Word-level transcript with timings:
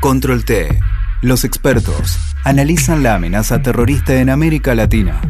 Control 0.00 0.44
T. 0.44 0.68
Los 1.22 1.42
expertos 1.42 2.18
analizan 2.44 3.02
la 3.02 3.16
amenaza 3.16 3.62
terrorista 3.62 4.20
en 4.20 4.30
América 4.30 4.76
Latina. 4.76 5.20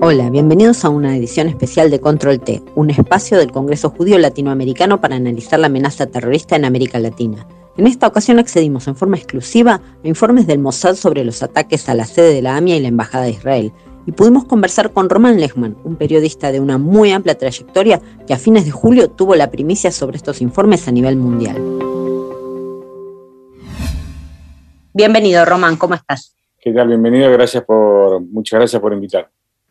Hola, 0.00 0.30
bienvenidos 0.30 0.86
a 0.86 0.88
una 0.88 1.14
edición 1.18 1.48
especial 1.48 1.90
de 1.90 2.00
Control 2.00 2.40
T, 2.40 2.62
un 2.76 2.88
espacio 2.88 3.36
del 3.36 3.52
Congreso 3.52 3.90
Judío 3.90 4.16
Latinoamericano 4.16 5.02
para 5.02 5.16
analizar 5.16 5.60
la 5.60 5.66
amenaza 5.66 6.06
terrorista 6.06 6.56
en 6.56 6.64
América 6.64 6.98
Latina. 6.98 7.46
En 7.76 7.86
esta 7.86 8.06
ocasión 8.06 8.38
accedimos 8.38 8.88
en 8.88 8.96
forma 8.96 9.18
exclusiva 9.18 9.82
a 10.02 10.08
informes 10.08 10.46
del 10.46 10.60
Mossad 10.60 10.94
sobre 10.94 11.24
los 11.24 11.42
ataques 11.42 11.90
a 11.90 11.94
la 11.94 12.06
sede 12.06 12.32
de 12.32 12.40
la 12.40 12.56
AMIA 12.56 12.76
y 12.76 12.80
la 12.80 12.88
Embajada 12.88 13.24
de 13.24 13.32
Israel, 13.32 13.72
y 14.06 14.12
pudimos 14.12 14.44
conversar 14.44 14.92
con 14.92 15.08
Roman 15.08 15.38
Lechman, 15.38 15.76
un 15.84 15.96
periodista 15.96 16.52
de 16.52 16.60
una 16.60 16.78
muy 16.78 17.12
amplia 17.12 17.36
trayectoria 17.36 18.00
que 18.26 18.34
a 18.34 18.38
fines 18.38 18.64
de 18.64 18.70
julio 18.70 19.10
tuvo 19.10 19.34
la 19.34 19.50
primicia 19.50 19.90
sobre 19.90 20.16
estos 20.16 20.40
informes 20.40 20.86
a 20.88 20.92
nivel 20.92 21.16
mundial. 21.16 21.56
Bienvenido, 24.92 25.44
Roman, 25.44 25.76
¿cómo 25.76 25.94
estás? 25.94 26.34
¿Qué 26.60 26.72
tal? 26.72 26.88
Bienvenido, 26.88 27.30
gracias 27.32 27.64
por, 27.64 28.20
muchas 28.20 28.58
gracias 28.58 28.80
por 28.80 28.92
invitar. 28.92 29.30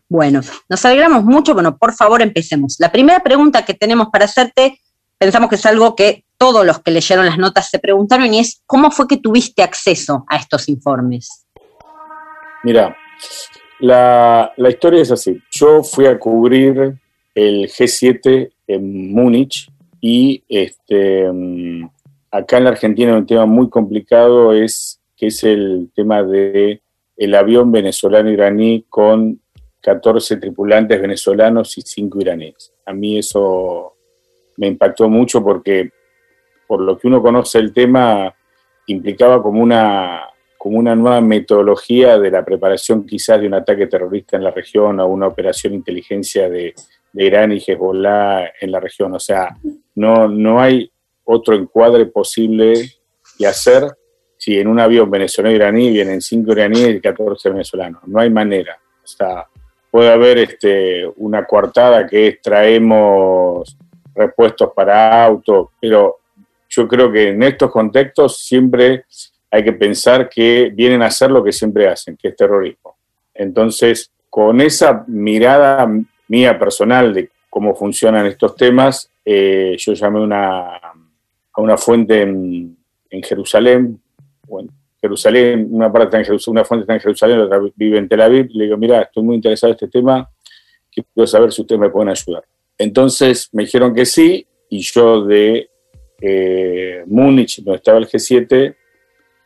Bueno, 0.09 0.41
nos 0.67 0.85
alegramos 0.85 1.23
mucho, 1.23 1.53
bueno, 1.53 1.77
por 1.77 1.93
favor 1.93 2.21
empecemos. 2.21 2.75
La 2.79 2.91
primera 2.91 3.21
pregunta 3.21 3.65
que 3.65 3.73
tenemos 3.73 4.09
para 4.11 4.25
hacerte, 4.25 4.79
pensamos 5.17 5.49
que 5.49 5.55
es 5.55 5.65
algo 5.65 5.95
que 5.95 6.25
todos 6.37 6.65
los 6.65 6.79
que 6.79 6.91
leyeron 6.91 7.25
las 7.25 7.37
notas 7.37 7.69
se 7.69 7.79
preguntaron 7.79 8.33
y 8.33 8.39
es, 8.39 8.61
¿cómo 8.65 8.91
fue 8.91 9.07
que 9.07 9.17
tuviste 9.17 9.63
acceso 9.63 10.25
a 10.27 10.35
estos 10.35 10.67
informes? 10.67 11.45
Mira, 12.63 12.95
la, 13.79 14.53
historia 14.69 15.01
es 15.01 15.11
así. 15.11 15.41
Yo 15.51 15.83
fui 15.83 16.05
a 16.05 16.17
cubrir 16.17 16.95
el 17.35 17.67
G7 17.67 18.51
en 18.67 19.13
Múnich 19.13 19.69
y 19.99 20.43
este, 20.47 21.31
mm, 21.31 21.89
acá 22.31 22.57
en 22.57 22.63
la 22.63 22.71
Argentina 22.71 23.15
un 23.15 23.25
tema 23.25 23.45
muy 23.45 23.69
complicado 23.69 24.53
es 24.53 24.99
que 25.15 25.27
es 25.27 25.43
el 25.43 25.91
tema 25.95 26.23
de 26.23 26.81
el 27.15 27.35
avión 27.35 27.71
venezolano 27.71 28.31
iraní 28.31 28.85
con 28.89 29.39
14 29.81 30.37
tripulantes 30.37 30.99
venezolanos 30.99 31.77
y 31.77 31.81
5 31.81 32.21
iraníes. 32.21 32.73
A 32.85 32.93
mí 32.93 33.17
eso 33.17 33.95
me 34.57 34.67
impactó 34.67 35.09
mucho 35.09 35.43
porque 35.43 35.91
por 36.67 36.81
lo 36.81 36.97
que 36.97 37.07
uno 37.07 37.21
conoce 37.21 37.59
el 37.59 37.73
tema 37.73 38.33
implicaba 38.87 39.41
como 39.41 39.61
una 39.61 40.32
como 40.63 40.79
una 40.79 40.95
nueva 40.95 41.19
metodología 41.19 42.17
de 42.17 42.31
la 42.31 42.45
preparación 42.45 43.05
quizás 43.05 43.41
de 43.41 43.47
un 43.47 43.53
ataque 43.53 43.85
terrorista 43.87 44.37
en 44.37 44.45
la 44.45 44.51
región 44.51 44.97
o 45.01 45.07
una 45.07 45.27
operación 45.27 45.73
de 45.73 45.79
inteligencia 45.79 46.49
de, 46.49 46.73
Irán 47.15 47.51
y 47.51 47.57
Hezbollah 47.57 48.53
en 48.61 48.71
la 48.71 48.79
región. 48.79 49.13
O 49.13 49.19
sea, 49.19 49.57
no, 49.95 50.29
no 50.29 50.61
hay 50.61 50.89
otro 51.25 51.53
encuadre 51.53 52.05
posible 52.05 52.93
que 53.37 53.45
hacer 53.45 53.91
si 54.37 54.57
en 54.57 54.69
un 54.69 54.79
avión 54.79 55.11
venezolano-iraní 55.11 55.91
vienen 55.91 56.21
cinco 56.21 56.53
iraníes 56.53 56.95
y 56.95 57.01
14 57.01 57.49
venezolanos. 57.49 58.01
No 58.07 58.21
hay 58.21 58.29
manera. 58.29 58.79
O 59.03 59.05
sea, 59.05 59.45
puede 59.91 60.13
haber 60.13 60.37
este, 60.37 61.05
una 61.17 61.45
coartada 61.45 62.07
que 62.07 62.27
es 62.29 62.41
traemos 62.41 63.77
repuestos 64.15 64.71
para 64.73 65.25
autos, 65.25 65.71
pero 65.81 66.19
yo 66.69 66.87
creo 66.87 67.11
que 67.11 67.27
en 67.27 67.43
estos 67.43 67.69
contextos 67.69 68.37
siempre 68.39 69.03
hay 69.53 69.63
que 69.63 69.73
pensar 69.73 70.27
que 70.27 70.71
vienen 70.73 71.03
a 71.03 71.05
hacer 71.05 71.29
lo 71.29 71.43
que 71.43 71.51
siempre 71.51 71.87
hacen, 71.87 72.17
que 72.17 72.29
es 72.29 72.35
terrorismo. 72.35 72.97
Entonces, 73.35 74.09
con 74.27 74.59
esa 74.59 75.05
mirada 75.05 75.87
mía 76.27 76.57
personal 76.57 77.13
de 77.13 77.29
cómo 77.51 77.75
funcionan 77.75 78.25
estos 78.25 78.55
temas, 78.55 79.11
eh, 79.23 79.75
yo 79.77 79.93
llamé 79.93 80.21
una, 80.21 80.75
a 80.75 81.61
una 81.61 81.77
fuente 81.77 82.23
en, 82.23 82.75
Jerusalén, 83.23 84.01
bueno, 84.47 84.69
Jerusalén, 84.99 85.67
una 85.69 85.93
parte 85.93 86.17
en 86.17 86.25
Jerusalén, 86.25 86.57
una 86.57 86.65
fuente 86.65 86.81
está 86.85 86.93
en 86.95 87.01
Jerusalén, 87.01 87.39
otra 87.41 87.61
vive 87.75 87.99
en 87.99 88.09
Tel 88.09 88.21
Aviv, 88.21 88.47
le 88.53 88.63
digo, 88.63 88.75
mira, 88.75 89.03
estoy 89.03 89.21
muy 89.21 89.35
interesado 89.35 89.69
en 89.69 89.75
este 89.75 89.87
tema, 89.87 90.27
quiero 90.91 91.27
saber 91.27 91.51
si 91.51 91.61
ustedes 91.61 91.79
me 91.79 91.91
pueden 91.91 92.09
ayudar. 92.09 92.43
Entonces 92.75 93.49
me 93.51 93.65
dijeron 93.65 93.93
que 93.93 94.07
sí, 94.07 94.47
y 94.67 94.79
yo 94.79 95.23
de 95.23 95.69
eh, 96.19 97.03
Múnich, 97.05 97.61
donde 97.61 97.77
estaba 97.77 97.99
el 97.99 98.07
G7, 98.07 98.77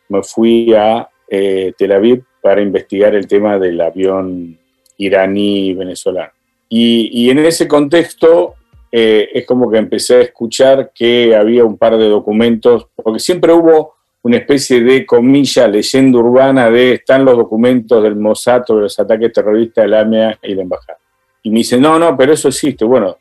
me 0.09 0.23
fui 0.23 0.73
a 0.73 1.09
eh, 1.27 1.73
Tel 1.77 1.91
Aviv 1.91 2.23
para 2.41 2.61
investigar 2.61 3.15
el 3.15 3.27
tema 3.27 3.59
del 3.59 3.79
avión 3.81 4.57
iraní 4.97 5.73
venezolano. 5.73 6.31
Y, 6.69 7.29
en 7.29 7.39
ese 7.39 7.67
contexto 7.67 8.55
eh, 8.91 9.29
es 9.33 9.45
como 9.45 9.69
que 9.69 9.77
empecé 9.77 10.15
a 10.15 10.21
escuchar 10.21 10.91
que 10.93 11.35
había 11.35 11.63
un 11.63 11.77
par 11.77 11.97
de 11.97 12.09
documentos, 12.09 12.87
porque 12.95 13.19
siempre 13.19 13.53
hubo 13.53 13.95
una 14.23 14.37
especie 14.37 14.81
de 14.81 15.05
comilla, 15.05 15.67
leyenda 15.67 16.19
urbana 16.19 16.69
de 16.69 16.93
están 16.93 17.23
los 17.23 17.37
documentos 17.37 18.03
del 18.03 18.15
Mossad 18.15 18.63
sobre 18.65 18.83
los 18.83 18.99
ataques 18.99 19.31
terroristas 19.31 19.83
de 19.83 19.87
la 19.89 20.37
y 20.43 20.53
la 20.53 20.61
embajada. 20.61 20.99
Y 21.43 21.49
me 21.49 21.59
dicen, 21.59 21.81
no, 21.81 21.97
no, 21.97 22.17
pero 22.17 22.33
eso 22.33 22.49
existe. 22.49 22.83
Bueno, 22.83 23.17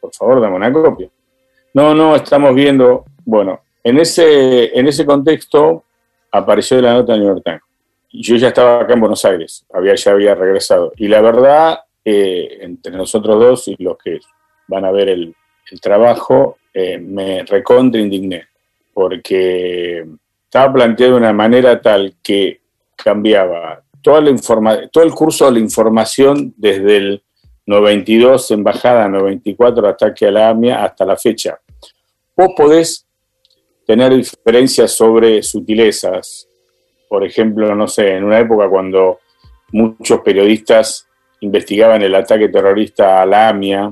por 0.00 0.14
favor, 0.14 0.40
dame 0.40 0.56
una 0.56 0.72
copia. 0.72 1.08
No, 1.74 1.94
no, 1.94 2.16
estamos 2.16 2.54
viendo. 2.54 3.04
Bueno, 3.26 3.60
en 3.84 3.98
ese, 3.98 4.78
en 4.78 4.86
ese 4.86 5.04
contexto 5.04 5.84
apareció 6.30 6.80
la 6.80 6.94
nota 6.94 7.12
del 7.12 7.22
New 7.22 7.34
York 7.34 7.44
Times. 7.44 7.62
Yo 8.10 8.36
ya 8.36 8.48
estaba 8.48 8.80
acá 8.82 8.94
en 8.94 9.00
Buenos 9.00 9.24
Aires, 9.24 9.66
había, 9.72 9.94
ya 9.94 10.12
había 10.12 10.34
regresado. 10.34 10.92
Y 10.96 11.08
la 11.08 11.20
verdad, 11.20 11.80
eh, 12.04 12.58
entre 12.62 12.96
nosotros 12.96 13.38
dos 13.38 13.68
y 13.68 13.76
los 13.82 13.98
que 13.98 14.20
van 14.66 14.84
a 14.84 14.90
ver 14.90 15.08
el, 15.08 15.34
trabajo, 15.82 16.56
eh, 16.72 16.98
me 16.98 17.42
recontra 17.42 18.00
indigné, 18.00 18.46
porque 18.94 20.06
estaba 20.44 20.72
planteado 20.72 21.12
de 21.12 21.18
una 21.18 21.32
manera 21.34 21.78
tal 21.82 22.14
que 22.22 22.62
cambiaba 22.96 23.82
todo 24.00 25.02
el 25.02 25.12
curso 25.12 25.44
de 25.44 25.52
la 25.52 25.58
información 25.58 26.54
desde 26.56 26.96
el 26.96 27.22
92, 27.66 28.50
embajada 28.52 29.08
94, 29.08 29.88
ataque 29.88 30.26
a 30.26 30.30
la 30.30 30.48
AMIA, 30.48 30.84
hasta 30.84 31.04
la 31.04 31.16
fecha. 31.18 31.60
Vos 32.34 32.48
podés 32.56 33.06
tener 33.88 34.14
diferencias 34.14 34.92
sobre 34.92 35.42
sutilezas. 35.42 36.46
Por 37.08 37.24
ejemplo, 37.24 37.74
no 37.74 37.88
sé, 37.88 38.16
en 38.16 38.24
una 38.24 38.38
época 38.38 38.68
cuando 38.68 39.20
muchos 39.72 40.20
periodistas 40.20 41.06
investigaban 41.40 42.02
el 42.02 42.14
ataque 42.14 42.50
terrorista 42.50 43.22
a 43.22 43.24
la 43.24 43.48
AMIA, 43.48 43.90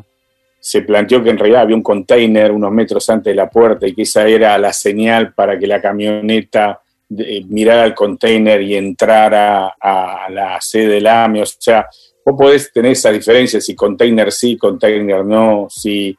se 0.60 0.82
planteó 0.82 1.22
que 1.24 1.30
en 1.30 1.38
realidad 1.38 1.62
había 1.62 1.76
un 1.76 1.82
container 1.82 2.52
unos 2.52 2.72
metros 2.72 3.08
antes 3.08 3.30
de 3.30 3.36
la 3.36 3.48
puerta 3.48 3.86
y 3.86 3.94
que 3.94 4.02
esa 4.02 4.28
era 4.28 4.58
la 4.58 4.74
señal 4.74 5.32
para 5.32 5.58
que 5.58 5.66
la 5.66 5.80
camioneta 5.80 6.82
eh, 7.16 7.42
mirara 7.48 7.86
el 7.86 7.94
container 7.94 8.60
y 8.60 8.74
entrara 8.74 9.76
a, 9.80 10.28
la 10.28 10.60
sede 10.60 10.88
de 10.88 11.00
la 11.00 11.24
AMIA. 11.24 11.44
O 11.44 11.46
sea, 11.46 11.86
vos 12.22 12.34
podés 12.36 12.70
tener 12.70 12.92
esa 12.92 13.10
diferencia, 13.10 13.62
si 13.62 13.74
container 13.74 14.30
sí, 14.30 14.58
container 14.58 15.24
no, 15.24 15.68
si 15.70 16.14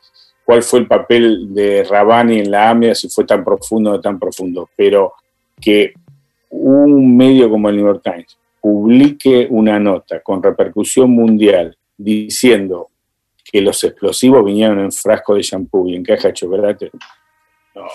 cuál 0.48 0.64
fue 0.64 0.80
el 0.80 0.88
papel 0.88 1.54
de 1.54 1.84
Rabani 1.84 2.40
en 2.40 2.50
la 2.50 2.70
AMIA, 2.70 2.96
si 2.96 3.10
fue 3.10 3.26
tan 3.26 3.44
profundo 3.44 3.92
o 3.92 4.00
tan 4.00 4.18
profundo, 4.18 4.70
pero 4.78 5.16
que 5.60 5.94
un 6.52 7.18
medio 7.18 7.50
como 7.50 7.68
el 7.68 7.76
New 7.76 7.86
York 7.86 8.02
Times 8.02 8.38
publique 8.62 9.46
una 9.50 9.78
nota 9.78 10.22
con 10.22 10.42
repercusión 10.42 11.12
mundial 11.12 11.78
diciendo 11.98 12.92
que 13.44 13.60
los 13.60 13.84
explosivos 13.84 14.46
vinieron 14.46 14.80
en 14.80 14.94
frasco 14.94 15.36
de 15.36 15.42
shampoo 15.42 15.90
y 15.90 15.98
en 15.98 16.06
caja 16.06 16.30
de 16.30 16.34
chocolate, 16.36 16.92
no, 17.76 17.86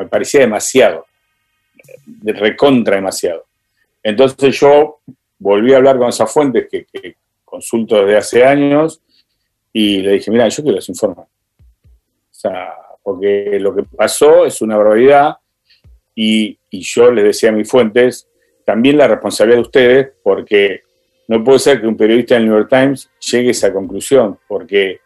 me 0.00 0.06
parecía 0.08 0.40
demasiado, 0.40 1.06
de 2.06 2.32
recontra 2.32 2.96
demasiado. 2.96 3.44
Entonces 4.02 4.58
yo 4.58 4.98
volví 5.38 5.74
a 5.74 5.76
hablar 5.76 5.96
con 5.96 6.08
esas 6.08 6.32
fuentes 6.32 6.66
que, 6.68 6.86
que 6.86 7.14
consulto 7.44 8.04
desde 8.04 8.16
hace 8.16 8.44
años 8.44 9.00
y 9.72 9.98
le 9.98 10.14
dije, 10.14 10.32
mira, 10.32 10.48
yo 10.48 10.64
quiero 10.64 10.74
los 10.74 10.88
informes 10.88 11.29
sea, 12.40 12.74
porque 13.02 13.58
lo 13.60 13.74
que 13.74 13.82
pasó 13.82 14.46
es 14.46 14.60
una 14.62 14.76
barbaridad 14.76 15.36
y, 16.14 16.58
yo 16.70 17.10
les 17.10 17.24
decía 17.24 17.48
a 17.48 17.52
mis 17.52 17.68
fuentes, 17.68 18.28
también 18.64 18.96
la 18.96 19.08
responsabilidad 19.08 19.56
de 19.56 19.62
ustedes, 19.62 20.08
porque 20.22 20.82
no 21.28 21.42
puede 21.42 21.58
ser 21.58 21.80
que 21.80 21.86
un 21.86 21.96
periodista 21.96 22.34
del 22.34 22.46
New 22.46 22.54
York 22.54 22.68
Times 22.68 23.10
llegue 23.30 23.48
a 23.48 23.50
esa 23.50 23.72
conclusión, 23.72 24.38
porque 24.46 25.00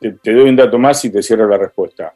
te, 0.00 0.32
doy 0.32 0.48
un 0.48 0.56
dato 0.56 0.78
más 0.78 1.04
y 1.04 1.10
te 1.10 1.22
cierro 1.22 1.48
la 1.48 1.58
respuesta. 1.58 2.14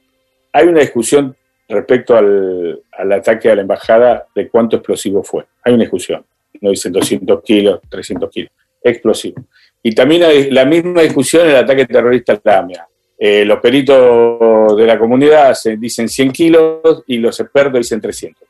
Hay 0.53 0.69
una 0.69 0.81
discusión 0.81 1.37
respecto 1.69 2.17
al, 2.17 2.83
ataque 3.13 3.51
a 3.51 3.55
la 3.57 3.63
embajada 3.63 4.27
de 4.35 4.49
cuánto 4.49 4.77
explosivo 4.77 5.23
fue. 5.23 5.45
Hay 5.63 5.75
una 5.75 5.83
discusión. 5.83 6.25
No 6.61 6.71
dicen 6.71 6.93
200 6.93 7.43
kilos, 7.43 7.81
300 7.89 8.31
kilos. 8.31 8.53
Explosivo. 8.83 9.45
Y 9.83 9.95
también 9.95 10.23
hay 10.23 10.51
la 10.51 10.65
misma 10.65 11.03
discusión 11.03 11.45
en 11.45 11.51
el 11.51 11.57
ataque 11.57 11.87
terrorista 11.87 12.35
a 12.35 12.37
la. 12.37 12.89
Eh, 13.19 13.45
los 13.45 13.61
peritos 13.61 14.77
de 14.77 14.87
la 14.87 14.99
comunidad 14.99 15.57
dicen 15.79 16.09
100 16.09 16.33
kilos 16.33 17.05
y 17.07 17.19
los 17.19 17.39
expertos 17.41 17.81
dicen 17.81 18.01
300. 18.01 18.43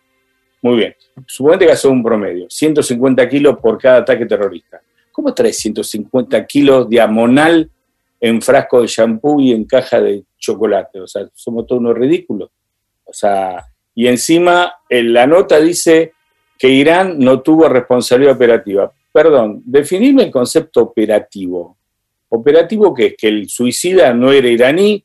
Muy 0.62 0.76
bien. 0.76 0.94
Suponete 1.26 1.66
que 1.66 1.72
hace 1.72 1.88
un 1.88 2.02
promedio, 2.02 2.46
150 2.48 3.28
kilos 3.28 3.58
por 3.58 3.78
cada 3.78 3.98
ataque 3.98 4.24
terrorista. 4.26 4.80
¿Cómo 5.12 5.32
traes 5.32 5.58
150 5.58 6.46
kilos 6.46 6.88
diagonal 6.88 7.70
en 8.24 8.40
frasco 8.40 8.80
de 8.80 8.86
shampoo 8.86 9.38
y 9.38 9.52
en 9.52 9.64
caja 9.64 10.00
de 10.00 10.24
chocolate. 10.38 10.98
O 10.98 11.06
sea, 11.06 11.28
somos 11.34 11.66
todos 11.66 11.80
unos 11.80 11.94
ridículos. 11.94 12.48
O 13.04 13.12
sea, 13.12 13.66
y 13.94 14.06
encima 14.06 14.76
en 14.88 15.12
la 15.12 15.26
nota 15.26 15.60
dice 15.60 16.14
que 16.58 16.68
Irán 16.68 17.18
no 17.18 17.42
tuvo 17.42 17.68
responsabilidad 17.68 18.34
operativa. 18.34 18.90
Perdón, 19.12 19.62
definirme 19.66 20.22
el 20.22 20.30
concepto 20.30 20.80
operativo. 20.80 21.76
¿Operativo 22.34 22.92
qué 22.92 23.06
es? 23.06 23.14
Que 23.16 23.28
el 23.28 23.48
suicida 23.48 24.12
no 24.12 24.32
era 24.32 24.48
iraní, 24.48 25.04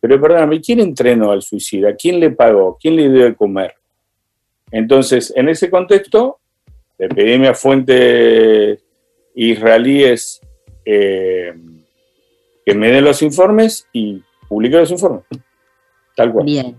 pero 0.00 0.20
perdóname, 0.20 0.60
¿quién 0.60 0.80
entrenó 0.80 1.32
al 1.32 1.42
suicida? 1.42 1.94
¿Quién 1.96 2.20
le 2.20 2.30
pagó? 2.30 2.78
¿Quién 2.80 2.96
le 2.96 3.10
dio 3.10 3.24
de 3.24 3.34
comer? 3.34 3.74
Entonces, 4.70 5.32
en 5.34 5.48
ese 5.48 5.68
contexto, 5.68 6.38
le 6.98 7.08
pedí 7.08 7.44
a 7.44 7.54
fuentes 7.54 8.80
israelíes 9.34 10.40
eh, 10.84 11.52
que 12.64 12.74
me 12.74 12.90
den 12.90 13.04
los 13.04 13.20
informes 13.22 13.86
y 13.92 14.22
publiqué 14.48 14.76
los 14.76 14.90
informes. 14.90 15.24
Tal 16.14 16.32
cual. 16.32 16.44
Bien. 16.46 16.76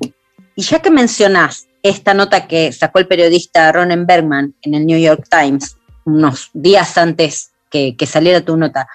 Y 0.55 0.61
ya 0.61 0.79
que 0.79 0.89
mencionás 0.89 1.67
esta 1.83 2.13
nota 2.13 2.47
que 2.47 2.71
sacó 2.71 2.99
el 2.99 3.07
periodista 3.07 3.71
Ronen 3.71 4.05
Bergman 4.05 4.55
en 4.61 4.73
el 4.73 4.85
New 4.85 4.99
York 4.99 5.25
Times 5.29 5.77
unos 6.05 6.49
días 6.53 6.97
antes 6.97 7.51
que, 7.69 7.95
que 7.97 8.05
saliera 8.05 8.41
tu 8.41 8.57
nota, 8.57 8.87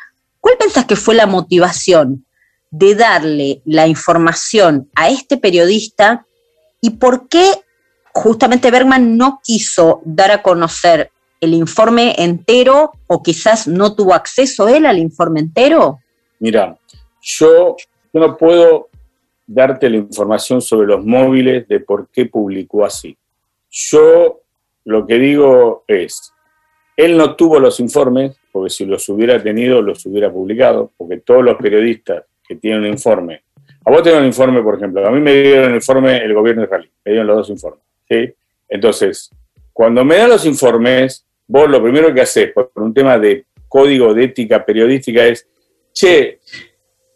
¿cuál 0.47 0.59
pensás 0.59 0.85
que 0.85 0.95
fue 0.95 1.17
la 1.17 1.27
motivación 1.27 2.25
de 2.71 2.95
darle 2.95 3.63
la 3.65 3.89
información 3.89 4.89
a 4.95 5.11
este 5.11 5.39
periodista 5.39 6.25
y 6.81 6.91
por 6.91 7.27
qué 7.27 7.45
justamente 8.13 8.71
Bergman 8.71 9.17
no 9.17 9.41
quiso 9.43 10.03
dar 10.05 10.31
a 10.31 10.43
conocer 10.43 11.11
el 11.41 11.53
informe 11.53 12.15
entero 12.19 12.93
o 13.09 13.25
quizás 13.25 13.67
no 13.67 13.97
tuvo 13.97 14.15
acceso 14.15 14.69
él 14.69 14.87
al 14.87 15.01
informe 15.01 15.41
entero? 15.41 15.99
Mira, 16.39 16.79
yo, 17.21 17.75
no 18.13 18.37
puedo 18.37 18.89
darte 19.49 19.91
la 19.91 19.97
información 19.97 20.63
sobre 20.63 20.87
los 20.87 21.05
móviles 21.05 21.67
de 21.67 21.81
por 21.81 22.09
qué 22.11 22.27
publicó 22.27 22.85
así. 22.85 23.19
Yo 23.69 24.43
lo 24.85 25.09
que 25.09 25.19
digo 25.19 25.83
es, 25.89 26.33
él 26.97 27.17
no 27.17 27.35
tuvo 27.35 27.59
los 27.59 27.81
informes, 27.81 28.37
porque 28.57 28.71
si 28.71 28.87
los 28.87 29.07
hubiera 29.11 29.43
tenido, 29.43 29.83
los 29.83 30.07
hubiera 30.07 30.33
publicado, 30.33 30.91
porque 30.97 31.19
todos 31.19 31.45
los 31.45 31.57
periodistas 31.57 32.25
que 32.49 32.57
tienen 32.57 32.81
un 32.81 32.87
informe, 32.87 33.43
a 33.85 33.91
vos 33.91 34.03
tenés 34.03 34.21
un 34.21 34.25
informe, 34.25 34.63
por 34.63 34.77
ejemplo, 34.77 35.07
a 35.07 35.11
mí 35.11 35.21
me 35.21 35.35
dieron 35.35 35.69
el 35.69 35.75
informe 35.75 36.17
el 36.17 36.33
gobierno 36.33 36.65
israelí, 36.65 36.91
me 37.05 37.13
dieron 37.13 37.27
los 37.27 37.37
dos 37.37 37.51
informes. 37.51 37.83
Entonces, 38.67 39.31
cuando 39.75 40.07
me 40.07 40.17
dan 40.17 40.31
los 40.31 40.47
informes, 40.47 41.27
vos 41.47 41.69
lo 41.69 41.83
primero 41.83 42.15
que 42.15 42.23
haces 42.23 42.51
por 42.51 42.71
un 42.77 42.95
tema 42.95 43.19
de 43.19 43.45
código 43.69 44.15
de 44.15 44.25
ética 44.25 44.65
periodística 44.65 45.27
es, 45.27 45.47
che, 45.93 46.39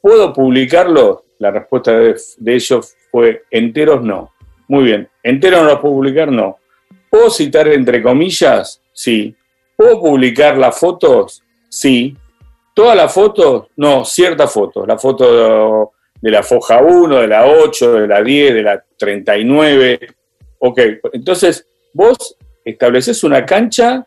¿puedo 0.03 0.35
publicarlo? 0.35 1.25
La 1.39 1.51
respuesta 1.51 1.99
de, 1.99 2.17
ellos 2.45 2.95
fue, 3.11 3.45
enteros 3.51 4.05
no. 4.05 4.35
Muy 4.69 4.85
bien, 4.85 5.09
enteros 5.23 5.63
no 5.63 5.69
los 5.69 5.81
puedo 5.81 5.95
publicar, 5.95 6.31
no. 6.31 6.59
¿Puedo 7.09 7.31
citar 7.31 7.67
entre 7.69 8.03
comillas? 8.03 8.83
Sí. 8.93 9.35
¿Puedo 9.81 9.99
publicar 9.99 10.59
las 10.59 10.79
fotos? 10.79 11.43
Sí. 11.71 12.15
¿Todas 12.75 12.95
las 12.95 13.15
fotos? 13.15 13.69
No, 13.77 14.05
ciertas 14.05 14.53
fotos. 14.53 14.87
La 14.87 14.99
foto 14.99 15.95
de, 16.21 16.31
la 16.31 16.43
foja 16.43 16.83
1, 16.83 17.21
de 17.23 17.27
la 17.27 17.47
8, 17.47 17.95
de 17.95 18.07
la 18.07 18.23
10, 18.23 18.55
de 18.57 18.63
la 18.63 18.85
39. 18.99 19.99
Ok, 20.59 20.81
entonces 21.15 21.67
vos 21.95 22.37
estableces 22.63 23.25
una 23.25 23.47
cancha 23.47 24.07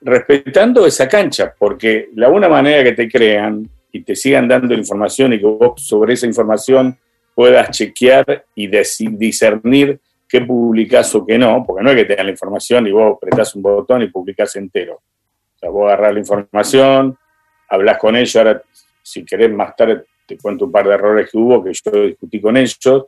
respetando 0.00 0.86
esa 0.86 1.06
cancha, 1.06 1.54
porque 1.58 2.08
la 2.14 2.30
una 2.30 2.48
manera 2.48 2.82
que 2.82 2.92
te 2.92 3.06
crean 3.06 3.68
y 3.92 4.04
te 4.04 4.16
sigan 4.16 4.48
dando 4.48 4.72
información 4.72 5.34
y 5.34 5.38
que 5.38 5.44
vos 5.44 5.82
sobre 5.82 6.14
esa 6.14 6.24
información 6.24 6.98
puedas 7.34 7.76
chequear 7.76 8.46
y 8.54 8.68
discernir 8.68 10.00
qué 10.34 10.40
publicás 10.40 11.14
o 11.14 11.24
qué 11.24 11.38
no, 11.38 11.62
porque 11.64 11.84
no 11.84 11.90
es 11.90 11.96
que 11.96 12.06
te 12.06 12.16
dan 12.16 12.26
la 12.26 12.32
información 12.32 12.84
y 12.88 12.90
vos 12.90 13.16
apretás 13.16 13.54
un 13.54 13.62
botón 13.62 14.02
y 14.02 14.08
publicás 14.08 14.56
entero. 14.56 14.94
O 14.96 15.58
sea, 15.60 15.70
vos 15.70 15.86
agarrás 15.86 16.12
la 16.12 16.18
información, 16.18 17.16
hablas 17.68 17.98
con 17.98 18.16
ellos, 18.16 18.34
ahora 18.34 18.60
si 19.00 19.24
querés 19.24 19.52
más 19.52 19.76
tarde 19.76 20.02
te 20.26 20.36
cuento 20.36 20.64
un 20.64 20.72
par 20.72 20.88
de 20.88 20.94
errores 20.94 21.30
que 21.30 21.38
hubo 21.38 21.62
que 21.62 21.72
yo 21.72 22.06
discutí 22.06 22.40
con 22.40 22.56
ellos, 22.56 23.06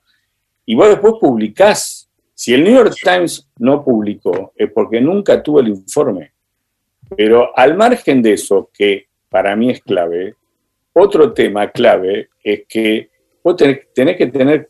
y 0.67 0.77
vos 0.77 0.89
después 0.89 1.15
publicás. 1.21 2.09
Si 2.33 2.55
el 2.55 2.63
New 2.63 2.75
York 2.75 2.95
Times 3.03 3.51
no 3.59 3.83
publicó, 3.83 4.53
es 4.55 4.71
porque 4.71 5.01
nunca 5.01 5.43
tuvo 5.43 5.59
el 5.59 5.69
informe. 5.69 6.31
Pero 7.17 7.59
al 7.59 7.77
margen 7.77 8.23
de 8.23 8.35
eso, 8.35 8.71
que 8.73 9.09
para 9.29 9.57
mí 9.57 9.71
es 9.71 9.81
clave, 9.83 10.37
otro 10.93 11.33
tema 11.33 11.71
clave 11.73 12.29
es 12.45 12.63
que 12.69 13.11
vos 13.47 13.55
tenés, 13.55 14.17
que 14.17 14.27
tener 14.27 14.67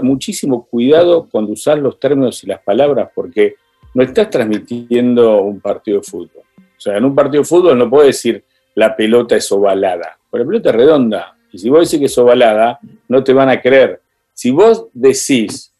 muchísimo 0.00 0.64
cuidado 0.66 1.26
cuando 1.28 1.54
usás 1.54 1.76
los 1.80 1.98
términos 1.98 2.44
y 2.44 2.46
las 2.46 2.60
palabras, 2.60 3.10
porque 3.12 3.56
no 3.94 4.04
estás 4.04 4.30
transmitiendo 4.30 5.42
un 5.42 5.60
partido 5.60 5.98
de 5.98 6.04
fútbol. 6.04 6.44
O 6.56 6.80
sea, 6.80 6.98
en 6.98 7.04
un 7.04 7.16
partido 7.16 7.42
de 7.42 7.48
fútbol 7.48 7.76
no 7.76 7.90
puedes 7.90 8.14
decir 8.14 8.44
la 8.76 8.94
pelota 8.94 9.34
es 9.34 9.50
ovalada, 9.50 10.16
pero 10.30 10.44
la 10.44 10.48
pelota 10.48 10.70
es 10.70 10.76
redonda. 10.76 11.36
Y 11.50 11.58
si 11.58 11.68
vos 11.68 11.80
decís 11.80 11.98
que 11.98 12.06
es 12.06 12.16
ovalada, 12.16 12.78
no 13.08 13.24
te 13.24 13.32
van 13.32 13.48
a 13.48 13.60
creer. 13.60 14.00
Si 14.32 14.52
vos 14.52 14.86
decís 14.92 15.74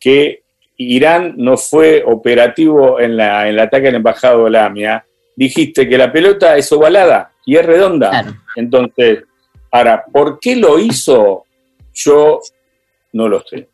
que 0.00 0.42
Irán 0.76 1.34
no 1.36 1.56
fue 1.56 2.02
operativo 2.04 2.98
en, 2.98 3.16
la, 3.16 3.42
en 3.42 3.54
el 3.54 3.60
ataque 3.60 3.86
al 3.86 3.94
embajado 3.94 4.46
de 4.46 4.50
Lamia, 4.50 5.06
dijiste 5.36 5.88
que 5.88 5.96
la 5.96 6.10
pelota 6.10 6.56
es 6.56 6.72
ovalada 6.72 7.30
y 7.46 7.54
es 7.54 7.64
redonda. 7.64 8.34
Entonces, 8.56 9.22
ahora, 9.70 10.04
¿por 10.12 10.40
qué 10.40 10.56
lo 10.56 10.80
hizo? 10.80 11.44
Yo 11.94 12.40
no 13.12 13.28
lo 13.28 13.42
sé. 13.42 13.68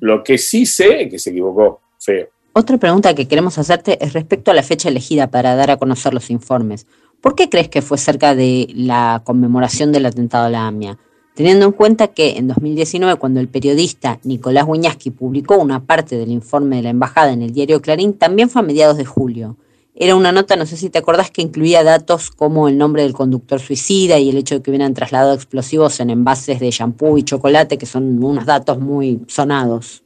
Lo 0.00 0.22
que 0.22 0.38
sí 0.38 0.64
sé 0.64 1.02
es 1.02 1.10
que 1.10 1.18
se 1.18 1.30
equivocó, 1.30 1.80
feo. 1.98 2.28
Otra 2.52 2.78
pregunta 2.78 3.14
que 3.14 3.26
queremos 3.26 3.58
hacerte 3.58 4.02
es 4.04 4.12
respecto 4.12 4.50
a 4.50 4.54
la 4.54 4.62
fecha 4.62 4.88
elegida 4.88 5.28
para 5.30 5.56
dar 5.56 5.72
a 5.72 5.76
conocer 5.76 6.14
los 6.14 6.30
informes. 6.30 6.86
¿Por 7.20 7.34
qué 7.34 7.48
crees 7.48 7.68
que 7.68 7.82
fue 7.82 7.98
cerca 7.98 8.34
de 8.34 8.68
la 8.74 9.22
conmemoración 9.24 9.90
del 9.90 10.06
atentado 10.06 10.46
a 10.46 10.50
la 10.50 10.66
AMIA? 10.66 10.98
Teniendo 11.34 11.66
en 11.66 11.72
cuenta 11.72 12.08
que 12.08 12.36
en 12.36 12.46
2019, 12.46 13.16
cuando 13.16 13.40
el 13.40 13.48
periodista 13.48 14.20
Nicolás 14.22 14.66
Wiñaski 14.68 15.10
publicó 15.10 15.58
una 15.58 15.84
parte 15.84 16.16
del 16.16 16.30
informe 16.30 16.76
de 16.76 16.82
la 16.82 16.90
embajada 16.90 17.32
en 17.32 17.42
el 17.42 17.52
diario 17.52 17.82
Clarín, 17.82 18.12
también 18.12 18.48
fue 18.48 18.62
a 18.62 18.64
mediados 18.64 18.96
de 18.96 19.04
julio. 19.04 19.56
Era 19.96 20.16
una 20.16 20.32
nota, 20.32 20.56
no 20.56 20.66
sé 20.66 20.76
si 20.76 20.90
te 20.90 20.98
acordás, 20.98 21.30
que 21.30 21.40
incluía 21.40 21.84
datos 21.84 22.32
como 22.32 22.68
el 22.68 22.76
nombre 22.76 23.02
del 23.02 23.12
conductor 23.12 23.60
suicida 23.60 24.18
y 24.18 24.28
el 24.28 24.36
hecho 24.36 24.56
de 24.56 24.62
que 24.62 24.70
hubieran 24.70 24.92
trasladado 24.92 25.34
explosivos 25.34 26.00
en 26.00 26.10
envases 26.10 26.58
de 26.58 26.70
shampoo 26.70 27.16
y 27.16 27.22
chocolate, 27.22 27.78
que 27.78 27.86
son 27.86 28.22
unos 28.22 28.44
datos 28.44 28.80
muy 28.80 29.20
sonados. 29.28 30.02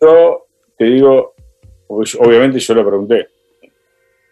Yo 0.00 0.46
te 0.78 0.84
digo, 0.84 1.34
obviamente 1.88 2.60
yo 2.60 2.74
lo 2.74 2.86
pregunté. 2.86 3.28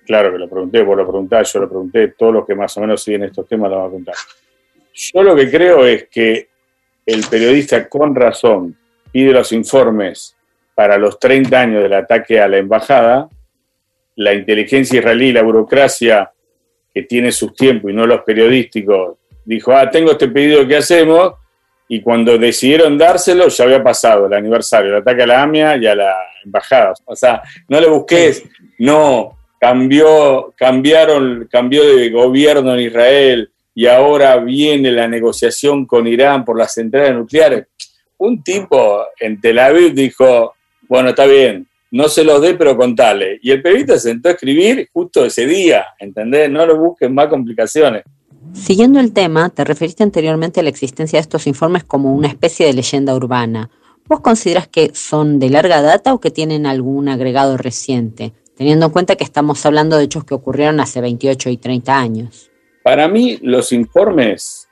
Claro 0.06 0.32
que 0.32 0.38
lo 0.38 0.49
pregunté, 0.49 0.82
vos 0.82 0.97
lo 0.97 1.06
preguntás, 1.06 1.52
yo 1.52 1.61
lo 1.61 1.68
pregunté, 1.68 2.09
todos 2.16 2.35
los 2.35 2.47
que 2.47 2.54
más 2.54 2.76
o 2.76 2.80
menos 2.80 3.02
siguen 3.02 3.25
estos 3.25 3.49
temas 3.49 3.71
lo 3.71 3.78
van 3.78 3.87
a 3.87 3.88
preguntar. 3.88 4.14
Yo 4.94 5.23
lo 5.23 5.35
que 5.35 5.50
creo 5.50 5.85
es 5.85 6.09
que 6.09 6.49
el 7.06 7.25
periodista 7.28 7.88
con 7.88 8.14
razón 8.14 8.76
pide 9.11 9.32
los 9.32 9.50
informes 9.52 10.37
para 10.76 10.97
los 10.97 11.18
30 11.18 11.61
años 11.61 11.82
del 11.82 11.94
ataque 11.94 12.40
a 12.40 12.47
la 12.47 12.59
embajada 12.59 13.28
la 14.16 14.35
inteligencia 14.35 14.99
israelí 14.99 15.33
la 15.33 15.42
burocracia 15.42 16.31
que 16.92 17.02
tiene 17.02 17.33
sus 17.33 17.54
tiempos 17.54 17.90
y 17.90 17.95
no 17.95 18.07
los 18.07 18.21
periodísticos, 18.23 19.16
dijo, 19.45 19.73
ah, 19.73 19.88
tengo 19.90 20.12
este 20.12 20.28
pedido 20.28 20.66
que 20.66 20.76
hacemos, 20.76 21.35
y 21.88 22.00
cuando 22.00 22.38
decidieron 22.38 22.97
dárselo 22.97 23.49
ya 23.49 23.64
había 23.64 23.83
pasado 23.83 24.26
el 24.26 24.33
aniversario, 24.33 24.92
el 24.92 25.02
ataque 25.02 25.25
a 25.25 25.26
la 25.26 25.42
AMIA 25.42 25.76
y 25.76 25.87
a 25.87 25.95
la 25.95 26.14
embajada. 26.42 26.95
O 27.04 27.14
sea, 27.14 27.42
no 27.69 27.81
le 27.81 27.87
busques, 27.87 28.45
no, 28.78 29.37
cambió, 29.61 30.54
cambiaron, 30.57 31.49
cambió 31.50 31.85
de 31.85 32.09
gobierno 32.09 32.73
en 32.75 32.81
Israel 32.81 33.50
y 33.75 33.87
ahora 33.87 34.38
viene 34.38 34.90
la 34.90 35.07
negociación 35.07 35.85
con 35.85 36.07
Irán 36.07 36.47
por 36.47 36.57
las 36.57 36.73
centrales 36.73 37.14
nucleares. 37.14 37.66
Un 38.16 38.42
tipo 38.42 39.04
en 39.21 39.38
Tel 39.38 39.59
Aviv 39.59 39.92
dijo, 39.92 40.54
bueno, 40.88 41.11
está 41.11 41.26
bien, 41.26 41.66
no 41.92 42.08
se 42.08 42.25
los 42.25 42.40
dé, 42.40 42.54
pero 42.54 42.76
contale. 42.76 43.38
Y 43.42 43.50
el 43.50 43.62
periodista 43.62 43.94
se 43.94 44.08
sentó 44.08 44.30
a 44.30 44.32
escribir 44.32 44.88
justo 44.92 45.26
ese 45.26 45.46
día, 45.46 45.84
¿entendés? 45.99 46.50
No 46.50 46.64
lo 46.64 46.78
busquen 46.78 47.14
más 47.14 47.28
complicaciones. 47.28 48.02
Siguiendo 48.54 48.99
el 48.99 49.12
tema, 49.12 49.50
te 49.50 49.62
referiste 49.62 50.02
anteriormente 50.02 50.61
a 50.61 50.62
la 50.62 50.70
existencia 50.70 51.18
de 51.18 51.20
estos 51.20 51.46
informes 51.46 51.84
como 51.84 52.14
una 52.14 52.28
especie 52.28 52.66
de 52.66 52.72
leyenda 52.72 53.14
urbana. 53.14 53.70
¿Vos 54.06 54.20
consideras 54.20 54.68
que 54.68 54.94
son 54.94 55.38
de 55.38 55.50
larga 55.50 55.82
data 55.82 56.14
o 56.14 56.20
que 56.20 56.30
tienen 56.30 56.64
algún 56.64 57.11
agregado 57.11 57.58
reciente, 57.58 58.32
teniendo 58.56 58.87
en 58.87 58.92
cuenta 58.92 59.16
que 59.16 59.25
estamos 59.25 59.64
hablando 59.66 59.99
de 59.99 60.04
hechos 60.04 60.25
que 60.25 60.34
ocurrieron 60.34 60.80
hace 60.80 61.02
28 61.02 61.50
y 61.50 61.56
30 61.58 61.99
años? 61.99 62.50
Para 62.82 63.06
mí, 63.06 63.38
los 63.42 63.70
informes, 63.70 64.66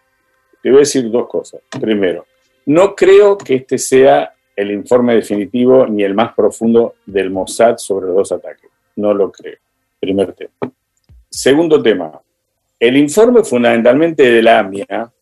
te 0.62 0.70
voy 0.70 0.78
a 0.78 0.80
decir 0.80 1.10
dos 1.10 1.28
cosas. 1.28 1.60
Primero, 1.78 2.24
no 2.64 2.94
creo 2.94 3.36
que 3.36 3.56
este 3.56 3.76
sea 3.76 4.34
el 4.56 4.70
informe 4.70 5.14
definitivo 5.14 5.86
ni 5.86 6.02
el 6.02 6.14
más 6.14 6.34
profundo 6.34 6.96
del 7.06 7.30
Mossad 7.30 7.76
sobre 7.78 8.06
los 8.06 8.16
dos 8.16 8.32
ataques. 8.32 8.70
No 8.96 9.14
lo 9.14 9.30
creo. 9.30 9.56
Primer 9.98 10.32
tema. 10.32 10.72
Segundo 11.28 11.82
tema. 11.82 12.20
El 12.78 12.96
informe 12.96 13.44
fundamentalmente 13.44 14.30
de 14.30 14.42
la 14.42 14.58
AMIA 14.60 15.12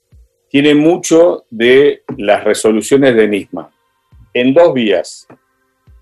tiene 0.49 0.75
mucho 0.75 1.45
de 1.51 2.03
las 2.17 2.45
resoluciones 2.45 3.15
de 3.15 3.29
Nisman, 3.29 3.69
en 4.33 4.55
dos 4.55 4.73
vías. 4.73 5.27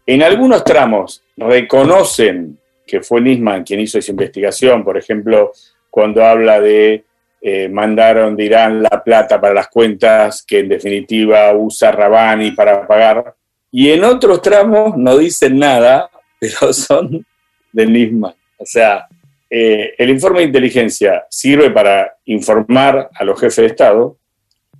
En 0.06 0.22
algunos 0.22 0.62
tramos 0.62 1.22
reconocen 1.36 2.58
que 2.86 3.00
fue 3.00 3.20
Nisman 3.20 3.64
quien 3.64 3.80
hizo 3.80 3.98
esa 3.98 4.12
investigación, 4.12 4.84
por 4.84 4.96
ejemplo, 4.96 5.52
cuando 5.90 6.24
habla 6.24 6.60
de 6.60 7.04
eh, 7.40 7.68
mandaron 7.68 8.36
de 8.36 8.44
Irán 8.44 8.82
la 8.82 9.02
plata 9.04 9.40
para 9.40 9.54
las 9.54 9.68
cuentas 9.68 10.44
que 10.46 10.60
en 10.60 10.68
definitiva 10.68 11.52
usa 11.54 11.92
Rabani 11.92 12.52
para 12.52 12.86
pagar, 12.86 13.34
y 13.70 13.90
en 13.90 14.04
otros 14.04 14.40
tramos 14.42 14.96
no 14.96 15.18
dicen 15.18 15.58
nada, 15.58 16.10
pero 16.40 16.72
son 16.72 17.24
de 17.72 17.86
Nisman. 17.86 18.34
O 18.58 18.64
sea, 18.64 19.06
eh, 19.50 19.94
el 19.98 20.10
informe 20.10 20.40
de 20.40 20.46
inteligencia 20.46 21.26
sirve 21.30 21.70
para 21.70 22.16
informar 22.24 23.10
a 23.14 23.24
los 23.24 23.38
jefes 23.38 23.56
de 23.56 23.66
Estado, 23.66 24.16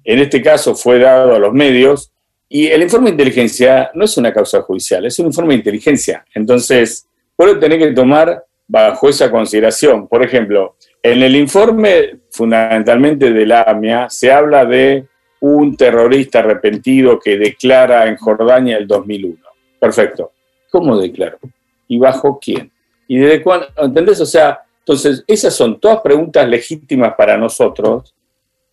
en 0.02 0.18
este 0.18 0.40
caso 0.40 0.74
fue 0.74 0.98
dado 0.98 1.34
a 1.34 1.38
los 1.38 1.52
medios, 1.52 2.12
y 2.48 2.68
el 2.68 2.82
informe 2.82 3.06
de 3.06 3.12
inteligencia 3.12 3.90
no 3.94 4.04
es 4.04 4.16
una 4.16 4.32
causa 4.32 4.62
judicial, 4.62 5.04
es 5.04 5.18
un 5.18 5.26
informe 5.26 5.54
de 5.54 5.58
inteligencia. 5.58 6.24
Entonces, 6.34 7.06
puede 7.34 7.56
tener 7.56 7.78
que 7.78 7.92
tomar 7.92 8.44
bajo 8.68 9.08
esa 9.08 9.30
consideración. 9.30 10.08
Por 10.08 10.24
ejemplo, 10.24 10.76
en 11.02 11.22
el 11.22 11.36
informe 11.36 12.20
fundamentalmente 12.36 13.32
de 13.32 13.46
la 13.46 13.62
AMIA 13.62 14.08
se 14.10 14.30
habla 14.30 14.64
de 14.64 15.06
un 15.40 15.76
terrorista 15.76 16.40
arrepentido 16.40 17.18
que 17.18 17.38
declara 17.38 18.06
en 18.06 18.16
Jordania 18.16 18.76
el 18.76 18.86
2001. 18.86 19.36
Perfecto. 19.80 20.32
¿Cómo 20.70 20.98
declaró? 20.98 21.38
¿Y 21.88 21.98
bajo 21.98 22.38
quién? 22.40 22.70
¿Y 23.08 23.18
desde 23.18 23.42
cuándo? 23.42 23.66
¿Entendés? 23.76 24.20
O 24.20 24.26
sea, 24.26 24.60
entonces, 24.80 25.24
esas 25.26 25.54
son 25.54 25.80
todas 25.80 26.00
preguntas 26.00 26.48
legítimas 26.48 27.14
para 27.16 27.36
nosotros, 27.36 28.14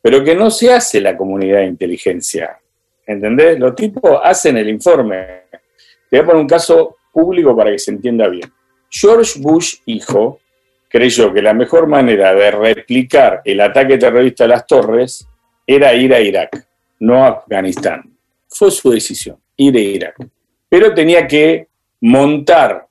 pero 0.02 0.24
que 0.24 0.36
no 0.36 0.52
se 0.52 0.72
hace 0.72 1.02
la 1.02 1.18
comunidad 1.18 1.60
de 1.60 1.66
inteligencia. 1.66 2.60
¿Entendés? 3.06 3.60
Los 3.60 3.76
tipos 3.76 4.20
hacen 4.24 4.58
el 4.58 4.70
informe. 4.70 5.44
Te 6.10 6.18
voy 6.18 6.20
a 6.20 6.26
poner 6.26 6.42
un 6.42 6.48
caso 6.48 6.98
público 7.12 7.56
para 7.56 7.72
que 7.72 7.80
se 7.80 7.92
entienda 7.92 8.28
bien. 8.28 8.52
George 8.90 9.40
Bush, 9.40 9.78
hijo, 9.86 10.40
creyó 10.94 11.34
que 11.34 11.42
la 11.42 11.56
mejor 11.56 11.88
manera 11.88 12.36
de 12.36 12.52
replicar 12.52 13.42
el 13.46 13.62
ataque 13.62 13.98
terrorista 13.98 14.44
a 14.44 14.48
las 14.48 14.68
torres 14.68 15.28
era 15.66 15.92
ir 15.96 16.14
a 16.14 16.20
Irak, 16.20 16.68
no 17.00 17.26
a 17.26 17.30
Afganistán. 17.30 18.16
Fue 18.48 18.70
su 18.70 18.92
decisión, 18.92 19.38
ir 19.58 19.76
a 19.76 19.80
Irak. 19.80 20.16
Pero 20.70 20.94
tenía 20.94 21.28
que 21.28 21.68
montar 22.02 22.86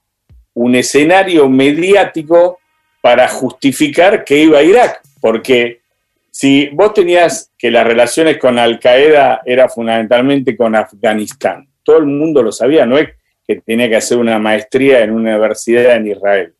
un 0.54 0.74
escenario 0.74 1.48
mediático 1.48 2.58
para 3.00 3.28
justificar 3.28 4.24
que 4.24 4.36
iba 4.36 4.58
a 4.58 4.64
Irak, 4.64 5.00
porque 5.20 5.82
si 6.28 6.70
vos 6.70 6.92
tenías 6.94 7.52
que 7.56 7.70
las 7.70 7.86
relaciones 7.86 8.36
con 8.38 8.58
Al 8.58 8.80
Qaeda 8.80 9.42
era 9.46 9.68
fundamentalmente 9.68 10.56
con 10.56 10.74
Afganistán, 10.74 11.68
todo 11.84 11.98
el 11.98 12.06
mundo 12.06 12.42
lo 12.42 12.50
sabía, 12.50 12.84
no 12.84 12.98
es 12.98 13.10
que 13.46 13.60
tenía 13.60 13.88
que 13.88 13.96
hacer 13.96 14.18
una 14.18 14.40
maestría 14.40 15.04
en 15.04 15.12
una 15.12 15.36
universidad 15.36 15.94
en 15.94 16.08
Israel, 16.08 16.54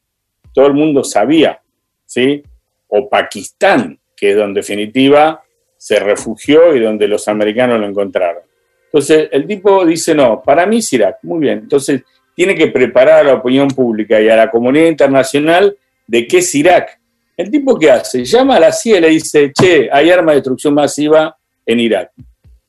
todo 0.52 0.66
el 0.66 0.74
mundo 0.74 1.04
sabía, 1.04 1.60
¿sí? 2.04 2.42
O 2.88 3.08
Pakistán, 3.08 3.98
que 4.16 4.30
es 4.30 4.36
donde 4.36 4.60
en 4.60 4.62
definitiva 4.62 5.42
se 5.76 5.98
refugió 5.98 6.74
y 6.76 6.80
donde 6.80 7.08
los 7.08 7.26
americanos 7.28 7.80
lo 7.80 7.86
encontraron. 7.86 8.42
Entonces 8.84 9.28
el 9.32 9.46
tipo 9.46 9.84
dice, 9.84 10.14
no, 10.14 10.42
para 10.42 10.66
mí 10.66 10.78
es 10.78 10.92
Irak, 10.92 11.18
muy 11.22 11.40
bien, 11.40 11.58
entonces 11.60 12.02
tiene 12.34 12.54
que 12.54 12.68
preparar 12.68 13.20
a 13.20 13.24
la 13.24 13.34
opinión 13.34 13.68
pública 13.68 14.20
y 14.20 14.28
a 14.28 14.36
la 14.36 14.50
comunidad 14.50 14.86
internacional 14.86 15.76
de 16.06 16.26
qué 16.26 16.38
es 16.38 16.54
Irak. 16.54 16.98
El 17.36 17.50
tipo 17.50 17.78
que 17.78 17.90
hace, 17.90 18.24
llama 18.24 18.56
a 18.56 18.60
la 18.60 18.72
CIA 18.72 18.98
y 18.98 19.00
le 19.00 19.08
dice, 19.08 19.52
che, 19.52 19.88
hay 19.90 20.10
arma 20.10 20.32
de 20.32 20.36
destrucción 20.36 20.74
masiva 20.74 21.36
en 21.64 21.80
Irak. 21.80 22.12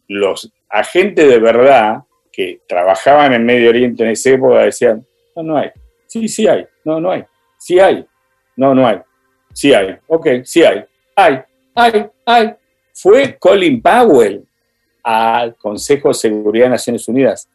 Los 0.08 0.52
agentes 0.70 1.28
de 1.28 1.40
verdad 1.40 2.04
que 2.32 2.62
trabajaban 2.68 3.34
en 3.34 3.46
Medio 3.46 3.70
Oriente 3.70 4.04
en 4.04 4.12
esa 4.12 4.32
época 4.32 4.60
decían, 4.64 5.06
no, 5.36 5.44
no 5.44 5.58
hay. 5.58 5.70
Sí, 6.08 6.28
sí 6.28 6.48
hay. 6.48 6.66
No, 6.84 7.00
no 7.00 7.12
hay. 7.12 7.24
Sí 7.64 7.80
hay. 7.80 8.06
No, 8.58 8.76
no 8.76 8.86
hay. 8.86 9.00
Sí 9.54 9.74
hay. 9.74 9.96
Ok, 10.08 10.28
sí 10.44 10.66
hay. 10.66 10.84
Hay, 11.16 11.40
hay, 11.74 12.10
hay. 12.26 12.56
Fue 12.94 13.38
Colin 13.40 13.82
Powell 13.82 14.46
al 15.02 15.56
Consejo 15.56 16.10
de 16.10 16.14
Seguridad 16.14 16.66
de 16.66 16.72
Naciones 16.72 17.08
Unidas 17.08 17.48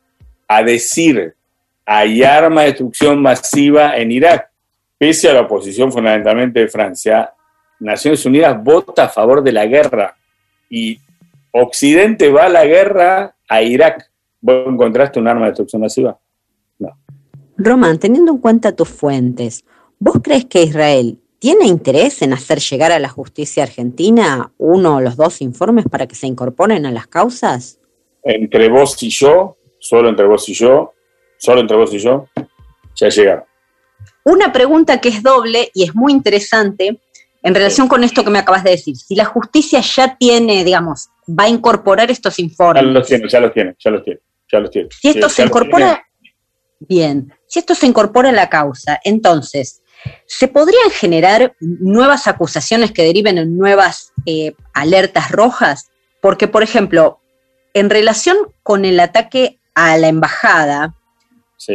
a 0.49 0.63
decir 0.63 1.35
hay 1.85 2.23
arma 2.23 2.63
de 2.63 2.69
destrucción 2.69 3.21
masiva 3.21 3.99
en 3.99 4.11
Irak. 4.11 4.51
Pese 4.97 5.29
a 5.29 5.35
la 5.35 5.43
oposición 5.43 5.93
fundamentalmente 5.93 6.61
de 6.61 6.69
Francia, 6.69 7.35
Naciones 7.79 8.25
Unidas 8.25 8.65
vota 8.65 9.05
a 9.05 9.09
favor 9.11 9.43
de 9.43 9.53
la 9.53 9.67
guerra 9.67 10.17
y 10.71 10.99
Occidente 11.53 12.31
va 12.31 12.47
a 12.47 12.49
la 12.49 12.65
guerra 12.65 13.37
a 13.47 13.61
Irak. 13.61 14.11
¿Vos 14.41 14.69
encontraste 14.69 15.21
un 15.21 15.29
arma 15.29 15.43
de 15.43 15.51
destrucción 15.51 15.83
masiva? 15.83 16.19
No. 16.79 16.97
Román, 17.59 17.99
teniendo 17.99 18.33
en 18.33 18.39
cuenta 18.39 18.75
tus 18.75 18.89
fuentes, 18.89 19.65
¿vos 19.99 20.17
crees 20.23 20.45
que 20.47 20.63
Israel 20.63 21.19
tiene 21.39 21.67
interés 21.67 22.23
en 22.23 22.33
hacer 22.33 22.59
llegar 22.59 22.93
a 22.93 22.99
la 22.99 23.09
justicia 23.09 23.63
argentina 23.63 24.53
uno 24.59 24.97
o 24.97 25.01
los 25.01 25.17
dos 25.17 25.41
informes 25.41 25.87
para 25.91 26.07
que 26.07 26.15
se 26.15 26.27
incorporen 26.27 26.87
a 26.87 26.91
las 26.91 27.07
causas? 27.07 27.79
Entre 28.23 28.69
vos 28.69 29.01
y 29.03 29.11
yo, 29.11 29.57
solo 29.79 30.09
entre 30.09 30.27
vos 30.27 30.49
y 30.49 30.55
yo, 30.55 30.95
solo 31.39 31.61
entre 31.61 31.77
vos 31.77 31.93
y 31.95 31.99
yo, 31.99 32.27
ya 32.97 33.09
llegaron. 33.09 33.45
Una 34.25 34.53
pregunta 34.53 35.01
que 35.01 35.09
es 35.09 35.23
doble 35.23 35.71
y 35.75 35.85
es 35.85 35.95
muy 35.95 36.13
interesante 36.13 37.01
en 37.43 37.55
relación 37.55 37.89
con 37.89 38.05
esto 38.05 38.25
que 38.25 38.31
me 38.31 38.39
acabas 38.39 38.65
de 38.65 38.73
decir. 38.73 38.97
Si 38.97 39.15
la 39.15 39.25
justicia 39.25 39.81
ya 39.81 40.17
tiene, 40.17 40.65
digamos, 40.65 41.09
va 41.29 41.45
a 41.45 41.49
incorporar 41.49 42.11
estos 42.11 42.39
informes. 42.39 42.83
Ya 42.83 42.91
los 42.91 43.07
tiene, 43.07 43.29
ya 43.29 43.41
los 43.41 43.53
tiene, 43.53 43.77
ya 43.79 43.91
los 43.91 44.05
tiene. 44.05 44.21
Ya 44.51 44.61
los 44.61 44.71
tiene. 44.71 44.89
Si 45.01 45.09
esto 45.09 45.29
se 45.29 45.45
incorpora, 45.45 46.07
bien, 46.81 47.33
si 47.47 47.59
esto 47.59 47.75
se 47.75 47.87
incorpora 47.87 48.31
a 48.31 48.33
la 48.33 48.49
causa, 48.49 48.99
entonces, 49.05 49.83
¿se 50.27 50.49
podrían 50.49 50.91
generar 50.91 51.55
nuevas 51.61 52.27
acusaciones 52.27 52.93
que 52.93 53.05
deriven 53.05 53.39
en 53.39 53.57
nuevas 53.57 54.13
eh, 54.27 54.55
alertas 54.75 55.31
rojas? 55.31 55.91
Porque, 56.21 56.49
por 56.49 56.63
ejemplo, 56.63 57.21
en 57.75 57.91
relación 57.91 58.37
con 58.63 58.85
el 58.85 58.99
ataque 59.01 59.59
a 59.75 59.97
la 59.97 60.09
embajada, 60.09 60.95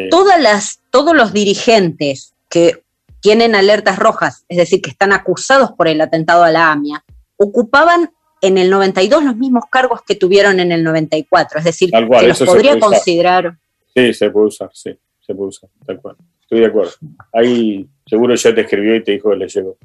Todas 0.09 0.41
las, 0.41 0.81
todos 0.91 1.15
los 1.15 1.33
dirigentes 1.33 2.33
que 2.49 2.83
tienen 3.19 3.53
alertas 3.55 3.99
rojas, 3.99 4.45
es 4.47 4.57
decir, 4.57 4.81
que 4.81 4.89
están 4.89 5.11
acusados 5.11 5.71
por 5.73 5.87
el 5.87 5.99
atentado 6.01 6.43
a 6.43 6.51
la 6.51 6.71
AMIA, 6.71 7.03
ocupaban 7.37 8.11
en 8.41 8.57
el 8.57 8.69
92 8.69 9.23
los 9.23 9.35
mismos 9.35 9.63
cargos 9.69 10.01
que 10.05 10.15
tuvieron 10.15 10.59
en 10.59 10.71
el 10.71 10.83
94, 10.83 11.59
es 11.59 11.65
decir, 11.65 11.89
se 11.89 12.27
los 12.27 12.39
podría 12.39 12.79
considerar. 12.79 13.57
Sí, 13.95 14.13
se 14.13 14.29
puede 14.29 14.47
usar, 14.47 14.69
sí, 14.73 14.97
se 15.19 15.35
puede 15.35 15.49
usar, 15.49 15.69
tal 15.85 16.01
cual. 16.01 16.15
Estoy 16.41 16.61
de 16.61 16.65
acuerdo. 16.65 16.91
Ahí 17.31 17.87
seguro 18.13 18.35
ya 18.35 18.53
te 18.53 18.61
escribió 18.61 18.95
y 18.95 19.03
te 19.03 19.13
dijo 19.13 19.31
que 19.31 19.37
le 19.37 19.47
llegó. 19.47 19.75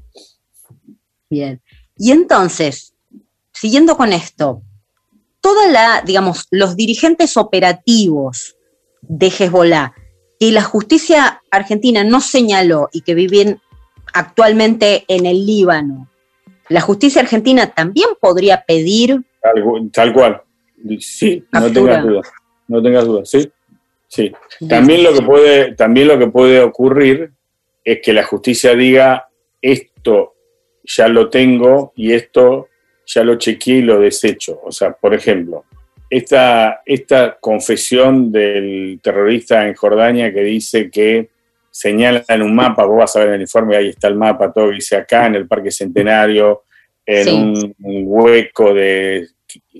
Bien. 1.30 1.62
Y 1.96 2.12
entonces, 2.12 2.94
siguiendo 3.54 3.96
con 3.96 4.12
esto, 4.12 4.60
toda 5.40 5.66
la, 5.68 6.02
digamos, 6.04 6.46
los 6.50 6.76
dirigentes 6.76 7.38
operativos 7.38 8.54
de 9.00 9.28
Hezbollah, 9.28 9.94
que 10.38 10.52
la 10.52 10.62
justicia 10.62 11.42
argentina 11.50 12.04
no 12.04 12.20
señaló 12.20 12.90
y 12.92 13.00
que 13.00 13.14
viven 13.14 13.62
actualmente 14.12 15.04
en 15.08 15.24
el 15.24 15.46
Líbano, 15.46 16.10
la 16.68 16.82
justicia 16.82 17.22
argentina 17.22 17.68
también 17.68 18.10
podría 18.20 18.62
pedir... 18.66 19.24
Tal, 19.92 20.12
cual, 20.12 20.42
sí, 21.00 21.42
no 21.50 21.72
tengas 21.72 22.04
duda, 22.04 22.22
no 22.66 22.82
tengas 22.82 23.06
duda, 23.06 23.24
sí, 23.24 23.50
sí. 24.06 24.32
También 24.68 25.02
lo, 25.02 25.14
que 25.14 25.22
puede, 25.22 25.74
también 25.74 26.08
lo 26.08 26.18
que 26.18 26.26
puede 26.26 26.60
ocurrir 26.60 27.32
es 27.88 28.00
que 28.02 28.12
la 28.12 28.22
justicia 28.22 28.74
diga, 28.74 29.30
esto 29.62 30.34
ya 30.84 31.08
lo 31.08 31.30
tengo 31.30 31.94
y 31.96 32.12
esto 32.12 32.68
ya 33.06 33.24
lo 33.24 33.36
chequeé 33.36 33.76
y 33.76 33.82
lo 33.82 33.98
desecho. 33.98 34.60
O 34.62 34.70
sea, 34.70 34.92
por 34.92 35.14
ejemplo, 35.14 35.64
esta, 36.10 36.82
esta 36.84 37.38
confesión 37.40 38.30
del 38.30 39.00
terrorista 39.02 39.66
en 39.66 39.74
Jordania 39.74 40.34
que 40.34 40.42
dice 40.42 40.90
que 40.90 41.30
señala 41.70 42.22
en 42.28 42.42
un 42.42 42.54
mapa, 42.54 42.84
vos 42.84 42.98
vas 42.98 43.16
a 43.16 43.20
ver 43.20 43.28
en 43.28 43.34
el 43.36 43.40
informe, 43.42 43.74
ahí 43.74 43.88
está 43.88 44.08
el 44.08 44.16
mapa, 44.16 44.52
todo 44.52 44.68
dice 44.68 44.96
acá 44.96 45.24
en 45.24 45.36
el 45.36 45.48
Parque 45.48 45.70
Centenario, 45.70 46.64
en 47.06 47.28
un, 47.28 47.74
hueco 47.78 48.74
de 48.74 49.28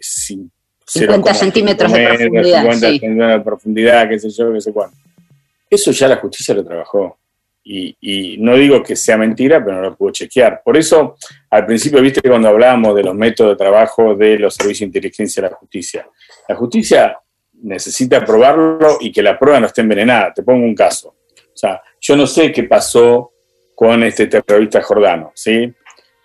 50 0.00 1.34
centímetros 1.34 1.92
de 1.92 2.06
profundidad. 2.06 2.62
50 2.62 2.88
centímetros 2.88 3.32
de 3.32 3.40
profundidad, 3.40 4.08
qué 4.08 4.18
sé 4.18 4.30
yo, 4.30 4.50
qué 4.50 4.62
sé 4.62 4.72
cuánto. 4.72 4.96
Eso 5.68 5.90
ya 5.90 6.08
la 6.08 6.16
justicia 6.16 6.54
lo 6.54 6.64
trabajó. 6.64 7.18
Y, 7.70 8.36
no 8.38 8.56
digo 8.56 8.82
que 8.82 8.96
sea 8.96 9.18
mentira, 9.18 9.62
pero 9.62 9.76
no 9.76 9.82
lo 9.82 9.96
puedo 9.96 10.10
chequear. 10.10 10.62
Por 10.64 10.78
eso, 10.78 11.16
al 11.50 11.66
principio, 11.66 12.00
viste 12.00 12.26
cuando 12.26 12.48
hablábamos 12.48 12.94
de 12.94 13.02
los 13.02 13.14
métodos 13.14 13.52
de 13.52 13.56
trabajo 13.62 14.14
de 14.14 14.38
los 14.38 14.54
servicios 14.54 14.80
de 14.80 14.86
inteligencia 14.86 15.42
de 15.42 15.50
la 15.50 15.56
justicia. 15.56 16.08
La 16.48 16.54
justicia 16.54 17.18
necesita 17.62 18.24
probarlo 18.24 18.96
y 19.00 19.12
que 19.12 19.22
la 19.22 19.38
prueba 19.38 19.60
no 19.60 19.66
esté 19.66 19.82
envenenada. 19.82 20.32
Te 20.32 20.42
pongo 20.42 20.64
un 20.64 20.74
caso. 20.74 21.08
O 21.08 21.56
sea, 21.56 21.82
yo 22.00 22.16
no 22.16 22.26
sé 22.26 22.52
qué 22.52 22.64
pasó 22.64 23.32
con 23.74 24.02
este 24.02 24.28
terrorista 24.28 24.80
jordano, 24.80 25.32
¿sí? 25.34 25.70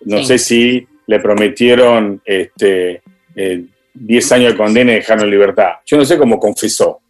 No 0.00 0.24
sé 0.24 0.38
si 0.38 0.86
le 1.06 1.20
prometieron 1.20 2.22
este, 2.24 3.02
10 3.92 4.32
años 4.32 4.52
de 4.52 4.56
condena 4.56 4.92
y 4.92 4.96
dejaron 4.96 5.24
en 5.24 5.30
libertad. 5.30 5.72
Yo 5.84 5.98
no 5.98 6.04
sé 6.06 6.16
cómo 6.16 6.38
confesó. 6.38 7.00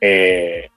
Eh, 0.00 0.68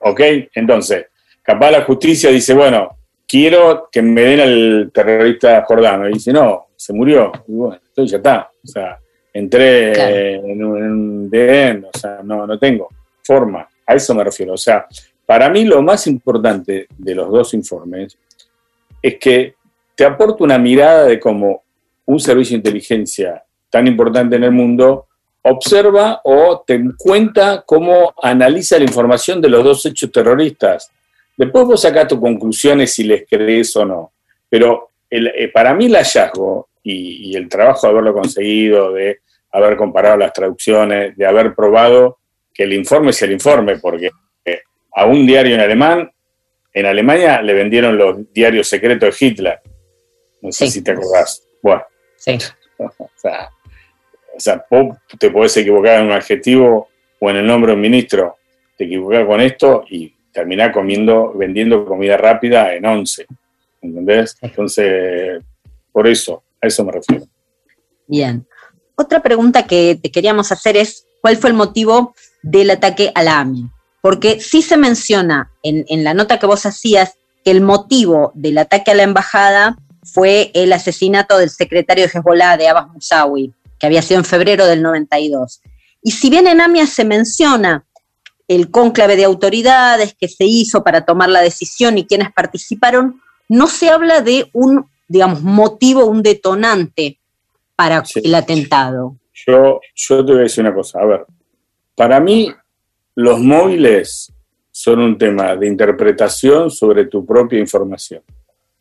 ¿Ok? 0.00 0.20
Entonces, 0.54 1.06
capaz 1.48 1.70
la 1.70 1.82
justicia 1.82 2.28
dice, 2.28 2.52
bueno, 2.52 2.98
quiero 3.26 3.88
que 3.90 4.02
me 4.02 4.20
den 4.20 4.40
al 4.40 4.90
terrorista 4.92 5.64
jordano. 5.64 6.06
Y 6.06 6.12
dice, 6.12 6.30
no, 6.30 6.66
se 6.76 6.92
murió. 6.92 7.32
Y 7.48 7.52
bueno, 7.52 7.80
entonces 7.88 8.10
ya 8.10 8.16
está. 8.18 8.50
O 8.62 8.66
sea, 8.66 8.98
entré 9.32 10.34
en, 10.34 10.62
un, 10.62 11.30
DN, 11.30 11.86
o 11.86 11.98
sea, 11.98 12.20
no, 12.22 12.46
no 12.46 12.58
tengo 12.58 12.90
forma. 13.22 13.66
A 13.86 13.94
eso 13.94 14.14
me 14.14 14.24
refiero. 14.24 14.52
O 14.52 14.58
sea, 14.58 14.86
para 15.24 15.48
mí 15.48 15.64
lo 15.64 15.80
más 15.80 16.06
importante 16.06 16.86
de 16.98 17.14
los 17.14 17.30
dos 17.30 17.54
informes 17.54 18.18
es 19.00 19.16
que 19.18 19.54
te 19.94 20.04
aporta 20.04 20.44
una 20.44 20.58
mirada 20.58 21.06
de 21.06 21.18
cómo 21.18 21.62
un 22.04 22.20
servicio 22.20 22.52
de 22.52 22.58
inteligencia 22.58 23.42
tan 23.70 23.86
importante 23.86 24.36
en 24.36 24.44
el 24.44 24.52
mundo 24.52 25.06
observa 25.40 26.20
o 26.24 26.62
te 26.66 26.78
cuenta 26.98 27.62
cómo 27.64 28.12
analiza 28.22 28.76
la 28.76 28.84
información 28.84 29.40
de 29.40 29.48
los 29.48 29.64
dos 29.64 29.86
hechos 29.86 30.12
terroristas. 30.12 30.92
Después 31.38 31.66
vos 31.66 31.80
sacás 31.80 32.08
tus 32.08 32.18
conclusiones 32.18 32.92
si 32.92 33.04
les 33.04 33.24
crees 33.24 33.74
o 33.76 33.84
no. 33.84 34.12
Pero 34.48 34.90
eh, 35.08 35.48
para 35.52 35.72
mí 35.72 35.86
el 35.86 35.94
hallazgo 35.94 36.68
y, 36.82 37.36
el 37.36 37.48
trabajo 37.48 37.86
de 37.86 37.92
haberlo 37.92 38.12
conseguido, 38.12 38.92
de 38.92 39.20
haber 39.52 39.76
comparado 39.76 40.16
las 40.16 40.32
traducciones, 40.32 41.16
de 41.16 41.24
haber 41.24 41.54
probado 41.54 42.18
que 42.52 42.64
el 42.64 42.72
informe 42.72 43.12
sea 43.12 43.26
el 43.26 43.34
informe, 43.34 43.78
porque 43.78 44.10
eh, 44.44 44.62
a 44.92 45.06
un 45.06 45.24
diario 45.24 45.54
en 45.54 45.60
alemán, 45.60 46.10
en 46.74 46.86
Alemania 46.86 47.40
le 47.40 47.54
vendieron 47.54 47.96
los 47.96 48.32
diarios 48.32 48.66
secretos 48.66 49.16
de 49.16 49.26
Hitler. 49.26 49.60
No 50.42 50.50
sé 50.50 50.66
si 50.66 50.82
te 50.82 50.90
acordás. 50.90 51.46
Bueno. 51.62 51.84
Sí. 52.16 52.36
o 52.78 53.10
sea, 53.14 53.48
o 54.34 54.40
sea, 54.40 54.64
vos 54.68 54.96
te 55.16 55.30
podés 55.30 55.56
equivocar 55.56 56.00
en 56.00 56.06
un 56.06 56.12
adjetivo 56.12 56.88
o 57.20 57.30
en 57.30 57.36
el 57.36 57.46
nombre 57.46 57.70
de 57.70 57.76
un 57.76 57.80
ministro, 57.80 58.38
te 58.76 58.84
equivocás 58.84 59.24
con 59.24 59.40
esto 59.40 59.84
y 59.88 60.12
terminás 60.32 60.72
comiendo, 60.72 61.32
vendiendo 61.34 61.84
comida 61.84 62.16
rápida 62.16 62.74
en 62.74 62.86
once. 62.86 63.26
¿Entendés? 63.80 64.36
Entonces, 64.40 65.42
por 65.92 66.06
eso, 66.06 66.42
a 66.60 66.66
eso 66.66 66.84
me 66.84 66.92
refiero. 66.92 67.26
Bien. 68.06 68.46
Otra 68.96 69.20
pregunta 69.22 69.64
que 69.64 69.98
te 70.00 70.10
queríamos 70.10 70.50
hacer 70.50 70.76
es, 70.76 71.06
¿cuál 71.20 71.36
fue 71.36 71.50
el 71.50 71.56
motivo 71.56 72.14
del 72.42 72.70
ataque 72.70 73.12
a 73.14 73.22
la 73.22 73.40
AMI? 73.40 73.70
Porque 74.00 74.40
sí 74.40 74.62
se 74.62 74.76
menciona 74.76 75.50
en, 75.62 75.84
en 75.88 76.04
la 76.04 76.14
nota 76.14 76.38
que 76.38 76.46
vos 76.46 76.66
hacías 76.66 77.14
que 77.44 77.50
el 77.50 77.60
motivo 77.60 78.32
del 78.34 78.58
ataque 78.58 78.90
a 78.90 78.94
la 78.94 79.02
embajada 79.04 79.76
fue 80.02 80.50
el 80.54 80.72
asesinato 80.72 81.38
del 81.38 81.50
secretario 81.50 82.04
de 82.04 82.10
Hezbollah, 82.10 82.56
de 82.56 82.68
Abbas 82.68 82.88
Musawi 82.88 83.52
que 83.78 83.86
había 83.86 84.02
sido 84.02 84.18
en 84.18 84.24
febrero 84.24 84.66
del 84.66 84.82
92. 84.82 85.60
Y 86.02 86.12
si 86.12 86.30
bien 86.30 86.46
en 86.46 86.60
AMIA 86.60 86.86
se 86.86 87.04
menciona 87.04 87.84
el 88.48 88.70
cónclave 88.70 89.16
de 89.16 89.24
autoridades 89.24 90.14
que 90.18 90.26
se 90.26 90.44
hizo 90.44 90.82
para 90.82 91.04
tomar 91.04 91.28
la 91.28 91.42
decisión 91.42 91.98
y 91.98 92.06
quienes 92.06 92.32
participaron, 92.32 93.20
no 93.48 93.66
se 93.66 93.90
habla 93.90 94.22
de 94.22 94.48
un, 94.54 94.86
digamos, 95.06 95.42
motivo, 95.42 96.06
un 96.06 96.22
detonante 96.22 97.18
para 97.76 98.02
el 98.14 98.34
atentado. 98.34 99.16
Yo, 99.46 99.80
yo 99.94 100.24
te 100.24 100.32
voy 100.32 100.40
a 100.40 100.42
decir 100.44 100.64
una 100.64 100.74
cosa, 100.74 101.00
a 101.00 101.04
ver, 101.04 101.26
para 101.94 102.18
mí 102.20 102.50
los 103.14 103.38
móviles 103.38 104.32
son 104.70 105.00
un 105.00 105.18
tema 105.18 105.54
de 105.54 105.66
interpretación 105.66 106.70
sobre 106.70 107.04
tu 107.04 107.26
propia 107.26 107.58
información. 107.58 108.22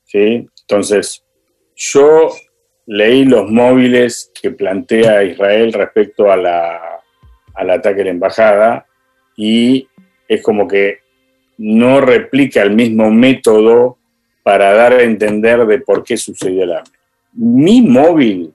¿sí? 0.06 0.48
Entonces, 0.62 1.24
yo 1.76 2.30
leí 2.86 3.26
los 3.26 3.52
móviles 3.52 4.32
que 4.40 4.52
plantea 4.52 5.24
Israel 5.24 5.74
respecto 5.74 6.32
a 6.32 6.38
la, 6.38 7.02
al 7.54 7.70
ataque 7.70 8.02
a 8.02 8.06
la 8.06 8.10
embajada 8.12 8.87
y 9.38 9.88
es 10.28 10.42
como 10.42 10.68
que 10.68 11.00
no 11.58 12.02
replica 12.02 12.62
el 12.62 12.72
mismo 12.72 13.10
método 13.10 13.98
para 14.44 14.74
dar 14.74 14.94
a 14.94 15.04
entender 15.04 15.66
de 15.66 15.80
por 15.80 16.04
qué 16.04 16.18
sucedió 16.18 16.64
el 16.64 16.74
hambre. 16.74 17.00
Mi 17.34 17.82
móvil, 17.82 18.54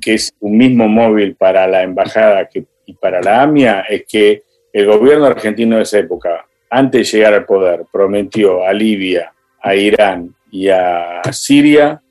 que 0.00 0.14
es 0.14 0.34
un 0.40 0.56
mismo 0.56 0.88
móvil 0.88 1.36
para 1.36 1.66
la 1.66 1.82
embajada 1.82 2.48
y 2.84 2.92
para 2.94 3.22
la 3.22 3.42
AMIA, 3.42 3.82
es 3.82 4.04
que 4.06 4.42
el 4.72 4.86
gobierno 4.86 5.26
argentino 5.26 5.76
de 5.76 5.82
esa 5.82 5.98
época, 5.98 6.46
antes 6.68 7.12
de 7.12 7.18
llegar 7.18 7.34
al 7.34 7.46
poder, 7.46 7.84
prometió 7.90 8.64
a 8.64 8.72
Libia, 8.72 9.32
a 9.60 9.74
Irán 9.74 10.34
y 10.50 10.68
a 10.68 11.22
Siria 11.30 12.02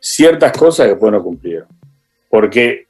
ciertas 0.00 0.52
cosas 0.52 0.86
que 0.86 0.92
después 0.92 1.12
no 1.12 1.22
cumplieron. 1.22 1.68
Porque 2.28 2.86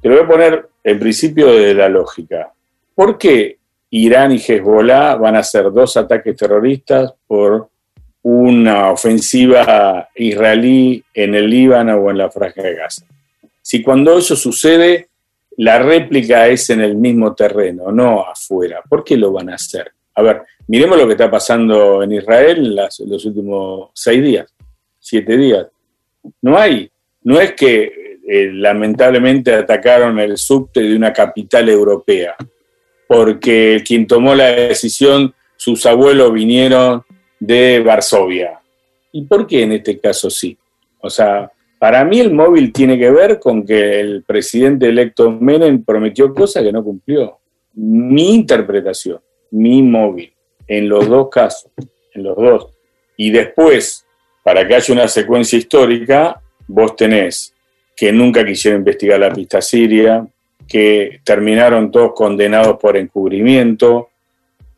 te 0.00 0.08
lo 0.08 0.16
voy 0.16 0.24
a 0.24 0.28
poner 0.28 0.68
el 0.82 0.98
principio 0.98 1.52
de 1.52 1.74
la 1.74 1.88
lógica. 1.88 2.52
¿Por 2.94 3.18
qué 3.18 3.58
Irán 3.98 4.32
y 4.32 4.38
Hezbollah 4.38 5.16
van 5.16 5.36
a 5.36 5.40
hacer 5.40 5.72
dos 5.72 5.96
ataques 5.96 6.36
terroristas 6.36 7.14
por 7.26 7.68
una 8.22 8.90
ofensiva 8.90 10.08
israelí 10.14 11.02
en 11.14 11.34
el 11.34 11.48
Líbano 11.48 11.96
o 11.96 12.10
en 12.10 12.18
la 12.18 12.30
Franja 12.30 12.62
de 12.62 12.74
Gaza? 12.74 13.06
Si 13.62 13.82
cuando 13.82 14.18
eso 14.18 14.36
sucede, 14.36 15.08
la 15.56 15.78
réplica 15.78 16.46
es 16.46 16.68
en 16.70 16.82
el 16.82 16.94
mismo 16.96 17.34
terreno, 17.34 17.90
no 17.90 18.20
afuera. 18.20 18.82
¿Por 18.86 19.02
qué 19.02 19.16
lo 19.16 19.32
van 19.32 19.48
a 19.48 19.54
hacer? 19.54 19.90
A 20.14 20.22
ver, 20.22 20.42
miremos 20.66 20.98
lo 20.98 21.06
que 21.06 21.12
está 21.12 21.30
pasando 21.30 22.02
en 22.02 22.12
Israel 22.12 22.78
en 22.78 23.10
los 23.10 23.24
últimos 23.24 23.90
seis 23.94 24.22
días, 24.22 24.54
siete 24.98 25.36
días. 25.38 25.66
No 26.42 26.58
hay, 26.58 26.90
no 27.22 27.40
es 27.40 27.52
que 27.52 28.18
eh, 28.28 28.50
lamentablemente 28.52 29.54
atacaron 29.54 30.18
el 30.18 30.36
subte 30.36 30.80
de 30.80 30.94
una 30.94 31.12
capital 31.12 31.68
europea, 31.70 32.36
porque 33.08 33.82
quien 33.86 34.06
tomó 34.06 34.34
la 34.34 34.46
decisión, 34.46 35.34
sus 35.56 35.86
abuelos 35.86 36.32
vinieron 36.32 37.02
de 37.38 37.80
Varsovia. 37.80 38.60
¿Y 39.12 39.22
por 39.22 39.46
qué 39.46 39.62
en 39.62 39.72
este 39.72 39.98
caso 39.98 40.28
sí? 40.30 40.56
O 41.00 41.08
sea, 41.08 41.50
para 41.78 42.04
mí 42.04 42.20
el 42.20 42.32
móvil 42.32 42.72
tiene 42.72 42.98
que 42.98 43.10
ver 43.10 43.38
con 43.38 43.64
que 43.64 44.00
el 44.00 44.22
presidente 44.24 44.88
electo 44.88 45.30
Menem 45.30 45.84
prometió 45.84 46.32
cosas 46.34 46.62
que 46.62 46.72
no 46.72 46.82
cumplió. 46.82 47.38
Mi 47.74 48.34
interpretación, 48.34 49.20
mi 49.50 49.82
móvil, 49.82 50.32
en 50.66 50.88
los 50.88 51.08
dos 51.08 51.28
casos, 51.30 51.70
en 52.14 52.22
los 52.22 52.36
dos. 52.36 52.68
Y 53.16 53.30
después, 53.30 54.04
para 54.42 54.66
que 54.66 54.74
haya 54.74 54.94
una 54.94 55.08
secuencia 55.08 55.58
histórica, 55.58 56.40
vos 56.66 56.96
tenés 56.96 57.54
que 57.94 58.12
nunca 58.12 58.44
quisieron 58.44 58.80
investigar 58.80 59.18
la 59.18 59.32
pista 59.32 59.62
siria, 59.62 60.26
que 60.68 61.20
terminaron 61.24 61.90
todos 61.90 62.12
condenados 62.14 62.78
por 62.78 62.96
encubrimiento, 62.96 64.10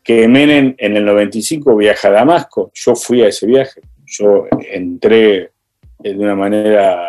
que 0.03 0.27
Menem 0.27 0.75
en 0.77 0.97
el 0.97 1.05
95 1.05 1.75
viaja 1.75 2.07
a 2.07 2.11
Damasco. 2.11 2.71
Yo 2.73 2.95
fui 2.95 3.21
a 3.21 3.27
ese 3.27 3.45
viaje. 3.45 3.81
Yo 4.05 4.47
entré 4.71 5.51
de 5.99 6.15
una 6.15 6.35
manera 6.35 7.07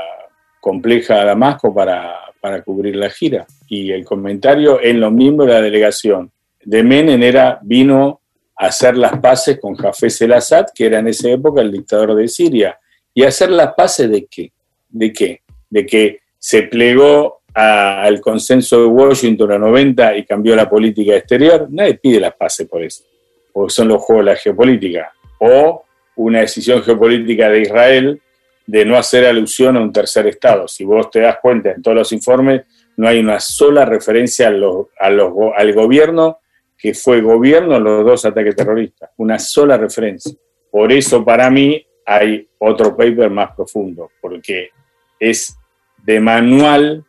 compleja 0.61 1.21
a 1.21 1.25
Damasco 1.25 1.73
para, 1.73 2.14
para 2.40 2.62
cubrir 2.62 2.97
la 2.97 3.11
gira. 3.11 3.47
Y 3.69 3.93
el 3.93 4.05
comentario 4.05 4.81
en 4.83 5.01
los 5.01 5.12
miembros 5.12 5.49
de 5.49 5.55
la 5.55 5.62
delegación 5.62 6.31
de 6.64 6.83
Menem 6.83 7.23
era, 7.23 7.59
vino 7.62 8.21
hacer 8.57 8.97
las 8.97 9.19
paces 9.19 9.59
con 9.59 9.75
Jafes 9.75 10.21
el 10.21 10.35
Assad, 10.35 10.66
que 10.75 10.87
era 10.87 10.99
en 10.99 11.09
esa 11.09 11.31
época 11.31 11.62
el 11.62 11.73
dictador 11.73 12.14
de 12.14 12.29
Siria. 12.29 12.79
¿Y 13.14 13.25
hacer 13.25 13.51
las 13.51 13.73
paces 13.75 14.11
de 14.11 14.27
qué? 14.27 14.53
¿De 14.88 15.12
qué? 15.12 15.40
De 15.71 15.87
que 15.87 16.21
se 16.38 16.64
plegó 16.64 17.39
al 17.61 18.20
consenso 18.20 18.81
de 18.81 18.87
Washington 18.87 19.53
a 19.53 19.59
90 19.59 20.16
y 20.16 20.25
cambió 20.25 20.57
la 20.57 20.68
política 20.68 21.16
exterior. 21.16 21.66
Nadie 21.70 21.94
pide 21.94 22.20
las 22.20 22.35
paces 22.35 22.66
por 22.66 22.83
eso, 22.83 23.05
porque 23.53 23.73
son 23.73 23.88
los 23.88 24.03
juegos 24.03 24.25
de 24.25 24.33
la 24.33 24.37
geopolítica. 24.37 25.12
O 25.40 25.85
una 26.16 26.40
decisión 26.40 26.83
geopolítica 26.83 27.49
de 27.49 27.62
Israel 27.62 28.23
de 28.66 28.85
no 28.85 28.96
hacer 28.96 29.27
alusión 29.27 29.77
a 29.77 29.81
un 29.81 29.92
tercer 29.92 30.27
Estado. 30.27 30.68
Si 30.68 30.85
vos 30.85 31.11
te 31.11 31.20
das 31.20 31.38
cuenta 31.42 31.73
en 31.73 31.83
todos 31.83 31.96
los 31.96 32.12
informes, 32.12 32.62
no 32.96 33.09
hay 33.09 33.18
una 33.18 33.40
sola 33.40 33.85
referencia 33.85 34.49
a 34.49 34.53
al 35.01 35.73
gobierno 35.73 36.38
que 36.79 36.94
fue 36.94 37.20
gobierno 37.20 37.77
en 37.77 37.85
los 37.85 38.05
dos 38.05 38.25
ataques 38.25 38.57
terroristas, 38.57 39.11
una 39.18 39.38
sola 39.38 39.77
referencia. 39.77 40.33
Por 40.70 40.92
eso 40.92 41.23
para 41.25 41.51
mí 41.51 41.85
hay 42.07 42.49
otro 42.59 42.96
paper 42.96 43.29
más 43.29 43.55
profundo, 43.55 44.11
porque 44.20 44.70
es 45.18 45.55
de 45.99 46.20
manual 46.20 47.05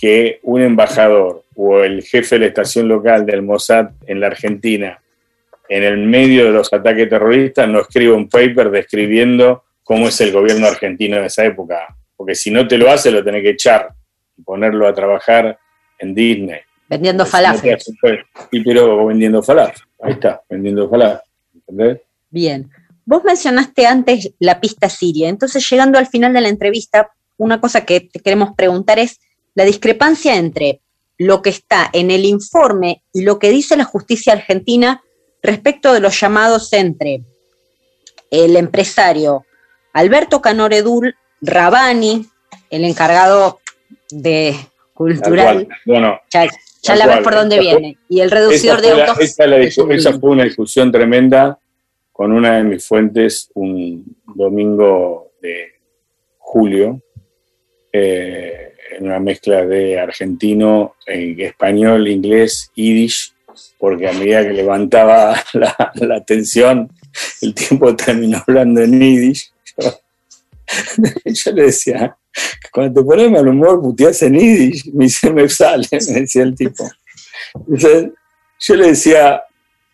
que 0.00 0.40
un 0.44 0.62
embajador 0.62 1.44
o 1.54 1.80
el 1.80 2.02
jefe 2.02 2.36
de 2.36 2.40
la 2.40 2.46
estación 2.46 2.88
local 2.88 3.26
del 3.26 3.42
Mossad 3.42 3.90
en 4.06 4.18
la 4.18 4.28
Argentina, 4.28 4.98
en 5.68 5.82
el 5.82 5.98
medio 5.98 6.46
de 6.46 6.52
los 6.52 6.72
ataques 6.72 7.08
terroristas, 7.08 7.68
no 7.68 7.80
escriba 7.80 8.16
un 8.16 8.28
paper 8.28 8.70
describiendo 8.70 9.64
cómo 9.84 10.08
es 10.08 10.20
el 10.22 10.32
gobierno 10.32 10.66
argentino 10.66 11.18
en 11.18 11.24
esa 11.24 11.44
época, 11.44 11.94
porque 12.16 12.34
si 12.34 12.50
no 12.50 12.66
te 12.66 12.78
lo 12.78 12.90
hace 12.90 13.10
lo 13.10 13.22
tenés 13.22 13.42
que 13.42 13.50
echar 13.50 13.90
y 14.38 14.42
ponerlo 14.42 14.88
a 14.88 14.94
trabajar 14.94 15.58
en 15.98 16.14
Disney. 16.14 16.60
Vendiendo 16.88 17.26
falafel. 17.26 17.78
Y 18.50 18.64
pero 18.64 19.06
vendiendo 19.06 19.42
falafel. 19.42 19.82
Ahí 20.00 20.12
está, 20.12 20.40
vendiendo 20.48 20.88
falafel. 20.88 21.20
¿Entendés? 21.54 22.00
Bien. 22.30 22.70
Vos 23.04 23.22
mencionaste 23.22 23.86
antes 23.86 24.32
la 24.38 24.60
pista 24.60 24.88
siria. 24.88 25.28
Entonces, 25.28 25.68
llegando 25.68 25.98
al 25.98 26.06
final 26.06 26.32
de 26.32 26.40
la 26.40 26.48
entrevista, 26.48 27.10
una 27.36 27.60
cosa 27.60 27.84
que 27.84 28.00
te 28.00 28.20
queremos 28.20 28.54
preguntar 28.56 28.98
es, 28.98 29.20
la 29.54 29.64
discrepancia 29.64 30.36
entre 30.36 30.80
lo 31.18 31.42
que 31.42 31.50
está 31.50 31.90
en 31.92 32.10
el 32.10 32.24
informe 32.24 33.02
y 33.12 33.22
lo 33.22 33.38
que 33.38 33.50
dice 33.50 33.76
la 33.76 33.84
justicia 33.84 34.32
argentina 34.32 35.02
respecto 35.42 35.92
de 35.92 36.00
los 36.00 36.18
llamados 36.18 36.72
entre 36.72 37.22
el 38.30 38.56
empresario 38.56 39.44
Alberto 39.92 40.40
Canoredul, 40.40 41.14
Rabani, 41.40 42.26
el 42.70 42.84
encargado 42.84 43.60
de 44.10 44.54
cultural. 44.94 45.68
Bueno, 45.84 46.20
ya, 46.30 46.96
la 46.96 47.06
ves 47.06 47.18
por 47.18 47.34
dónde 47.34 47.58
viene. 47.58 47.98
Y 48.08 48.20
el 48.20 48.30
reducidor 48.30 48.80
de 48.80 48.90
autos. 48.90 49.18
esa, 49.20 50.18
fue 50.18 50.30
una 50.30 50.44
discusión 50.44 50.92
tremenda 50.92 51.58
con 52.12 52.32
una 52.32 52.56
de 52.56 52.64
mis 52.64 52.86
fuentes 52.86 53.50
un 53.54 54.16
domingo 54.26 55.32
de 55.40 55.72
julio, 56.38 57.00
eh, 57.92 58.69
en 58.96 59.06
una 59.06 59.20
mezcla 59.20 59.64
de 59.64 59.98
argentino, 59.98 60.96
español, 61.06 62.08
inglés, 62.08 62.70
yiddish, 62.74 63.32
porque 63.78 64.08
a 64.08 64.12
medida 64.12 64.42
que 64.42 64.52
levantaba 64.52 65.42
la, 65.54 65.92
la 65.94 66.16
atención, 66.16 66.90
el 67.40 67.54
tiempo 67.54 67.94
terminó 67.96 68.42
hablando 68.46 68.82
en 68.82 69.00
yiddish. 69.00 69.50
Yo, 71.24 71.52
le 71.52 71.62
decía, 71.64 72.16
cuando 72.72 73.00
te 73.00 73.06
pones 73.06 73.30
mal 73.30 73.48
humor, 73.48 73.80
puteas 73.80 74.22
en 74.22 74.38
yiddish, 74.38 74.92
me 74.92 75.04
dice, 75.04 75.32
me 75.32 75.48
sale, 75.48 75.86
me 75.90 76.20
decía 76.20 76.42
el 76.42 76.54
tipo. 76.54 76.88
yo 77.66 78.76
le 78.76 78.86
decía, 78.88 79.42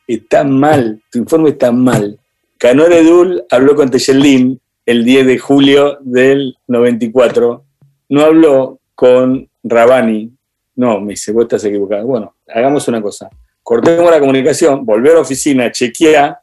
está 0.06 0.44
mal, 0.44 1.00
tu 1.10 1.18
informe 1.18 1.50
está 1.50 1.72
mal. 1.72 2.18
Canor 2.58 2.92
Edul 2.92 3.44
habló 3.50 3.74
con 3.74 3.90
Tejelín 3.90 4.60
el 4.86 5.04
10 5.04 5.26
de 5.26 5.38
julio 5.38 5.98
del 6.00 6.56
94, 6.68 7.64
no 8.08 8.20
habló 8.20 8.78
con 8.96 9.48
Rabani. 9.62 10.32
No, 10.74 11.00
me 11.00 11.12
dice, 11.12 11.30
vos 11.30 11.44
estás 11.44 11.64
equivocado. 11.64 12.04
Bueno, 12.06 12.34
hagamos 12.48 12.88
una 12.88 13.00
cosa. 13.00 13.30
Cortemos 13.62 14.10
la 14.10 14.18
comunicación, 14.18 14.84
volver 14.84 15.12
a 15.12 15.14
la 15.16 15.20
oficina, 15.20 15.70
chequear 15.70 16.40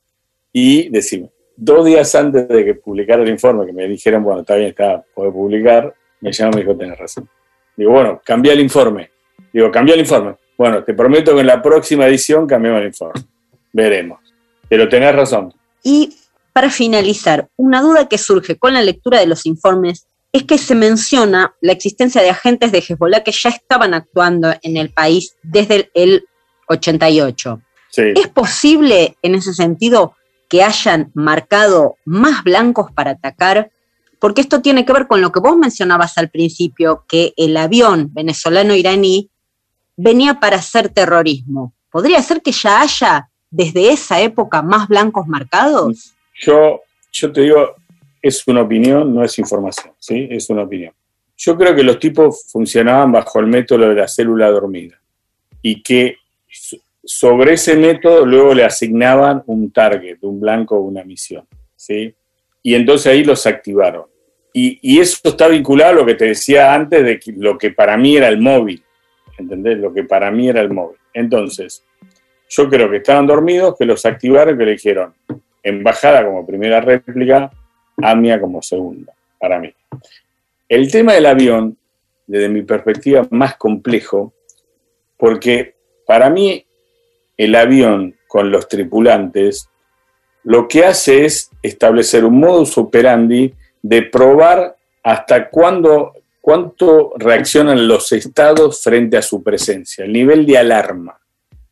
y 0.51 0.89
decimos, 0.89 1.31
dos 1.55 1.85
días 1.85 2.13
antes 2.15 2.47
de 2.47 2.65
que 2.65 2.75
publicara 2.75 3.23
el 3.23 3.29
informe, 3.29 3.65
que 3.65 3.73
me 3.73 3.87
dijeron, 3.87 4.23
bueno, 4.23 4.41
está 4.41 4.55
bien, 4.55 4.69
está, 4.69 5.03
puede 5.13 5.31
publicar, 5.31 5.93
me 6.21 6.31
llamó 6.31 6.51
y 6.51 6.55
me 6.55 6.61
dijo, 6.61 6.77
tenés 6.77 6.97
razón. 6.97 7.29
Digo, 7.75 7.91
bueno, 7.91 8.21
cambia 8.23 8.53
el 8.53 8.59
informe. 8.59 9.09
Digo, 9.51 9.71
cambia 9.71 9.95
el 9.95 10.01
informe. 10.01 10.35
Bueno, 10.57 10.83
te 10.83 10.93
prometo 10.93 11.33
que 11.33 11.41
en 11.41 11.47
la 11.47 11.61
próxima 11.61 12.07
edición 12.07 12.45
cambiamos 12.45 12.81
el 12.81 12.87
informe. 12.87 13.21
Veremos. 13.71 14.19
Pero 14.69 14.87
tenés 14.87 15.15
razón. 15.15 15.53
Y 15.83 16.15
para 16.53 16.69
finalizar, 16.69 17.47
una 17.55 17.81
duda 17.81 18.07
que 18.07 18.17
surge 18.17 18.57
con 18.57 18.73
la 18.73 18.81
lectura 18.81 19.19
de 19.19 19.27
los 19.27 19.45
informes 19.45 20.07
es 20.33 20.43
que 20.43 20.57
se 20.57 20.73
menciona 20.73 21.55
la 21.61 21.71
existencia 21.71 22.21
de 22.21 22.31
agentes 22.31 22.71
de 22.71 22.79
Hezbollah 22.79 23.23
que 23.23 23.31
ya 23.31 23.49
estaban 23.49 23.93
actuando 23.93 24.51
en 24.63 24.77
el 24.77 24.89
país 24.89 25.37
desde 25.43 25.91
el 25.93 26.25
88. 26.67 27.61
¿Es 27.95 28.27
posible 28.29 29.15
en 29.21 29.35
ese 29.35 29.53
sentido 29.53 30.15
que 30.49 30.63
hayan 30.63 31.11
marcado 31.13 31.97
más 32.05 32.43
blancos 32.43 32.91
para 32.91 33.11
atacar? 33.11 33.69
Porque 34.17 34.41
esto 34.41 34.63
tiene 34.63 34.85
que 34.85 34.93
ver 34.93 35.05
con 35.05 35.21
lo 35.21 35.31
que 35.31 35.39
vos 35.39 35.55
mencionabas 35.55 36.17
al 36.17 36.29
principio, 36.29 37.05
que 37.07 37.33
el 37.37 37.55
avión 37.55 38.09
venezolano-iraní 38.11 39.29
venía 39.95 40.39
para 40.39 40.57
hacer 40.57 40.89
terrorismo. 40.89 41.75
¿Podría 41.91 42.23
ser 42.23 42.41
que 42.41 42.51
ya 42.51 42.81
haya 42.81 43.29
desde 43.51 43.91
esa 43.91 44.19
época 44.19 44.63
más 44.63 44.87
blancos 44.87 45.27
marcados? 45.27 46.15
Yo, 46.41 46.81
yo 47.11 47.31
te 47.31 47.41
digo, 47.41 47.75
es 48.23 48.47
una 48.47 48.61
opinión, 48.61 49.13
no 49.13 49.21
es 49.21 49.37
información, 49.37 49.93
¿sí? 49.99 50.29
Es 50.31 50.49
una 50.49 50.63
opinión. 50.63 50.93
Yo 51.35 51.57
creo 51.57 51.75
que 51.75 51.83
los 51.83 51.99
tipos 51.99 52.45
funcionaban 52.49 53.11
bajo 53.11 53.41
el 53.41 53.47
método 53.47 53.89
de 53.89 53.95
la 53.95 54.07
célula 54.07 54.49
dormida 54.49 54.97
y 55.61 55.83
que 55.83 56.15
sobre 57.03 57.53
ese 57.53 57.75
método 57.75 58.25
luego 58.25 58.53
le 58.53 58.63
asignaban 58.63 59.43
un 59.47 59.71
target, 59.71 60.19
un 60.21 60.39
blanco 60.39 60.79
una 60.79 61.03
misión, 61.03 61.45
¿sí? 61.75 62.15
Y 62.61 62.75
entonces 62.75 63.07
ahí 63.07 63.25
los 63.25 63.45
activaron. 63.45 64.05
Y, 64.53 64.79
y, 64.81 64.99
eso 64.99 65.17
está 65.23 65.47
vinculado 65.49 65.91
a 65.91 65.95
lo 65.95 66.05
que 66.05 66.13
te 66.13 66.25
decía 66.25 66.73
antes 66.73 67.03
de 67.03 67.19
lo 67.35 67.57
que 67.57 67.71
para 67.71 67.97
mí 67.97 68.15
era 68.15 68.29
el 68.29 68.39
móvil, 68.39 68.81
¿entendés? 69.37 69.79
Lo 69.79 69.91
que 69.91 70.03
para 70.03 70.31
mí 70.31 70.47
era 70.47 70.61
el 70.61 70.69
móvil. 70.69 70.99
Entonces, 71.13 71.83
yo 72.47 72.69
creo 72.69 72.89
que 72.89 72.97
estaban 72.97 73.25
dormidos, 73.25 73.75
que 73.77 73.85
los 73.85 74.05
activaron, 74.05 74.57
que 74.57 74.63
le 74.63 74.71
dijeron, 74.73 75.13
embajada 75.63 76.23
como 76.23 76.45
primera 76.45 76.79
réplica, 76.79 77.51
AMIA 78.01 78.39
como 78.39 78.61
segunda, 78.61 79.13
para 79.39 79.59
mí. 79.59 79.73
El 80.67 80.91
tema 80.91 81.13
del 81.13 81.25
avión, 81.25 81.77
desde 82.25 82.49
mi 82.49 82.63
perspectiva, 82.63 83.27
más 83.31 83.55
complejo, 83.57 84.33
porque 85.17 85.75
para 86.05 86.29
mí 86.29 86.65
el 87.37 87.55
avión 87.55 88.15
con 88.27 88.51
los 88.51 88.67
tripulantes 88.67 89.69
lo 90.43 90.67
que 90.67 90.85
hace 90.85 91.25
es 91.25 91.49
establecer 91.61 92.25
un 92.25 92.39
modus 92.39 92.77
operandi 92.77 93.53
de 93.81 94.01
probar 94.03 94.75
hasta 95.01 95.49
cuándo, 95.49 96.13
cuánto 96.41 97.13
reaccionan 97.17 97.87
los 97.87 98.11
estados 98.11 98.81
frente 98.83 99.17
a 99.17 99.21
su 99.21 99.41
presencia, 99.41 100.03
el 100.03 100.11
nivel 100.11 100.45
de 100.45 100.57
alarma. 100.57 101.19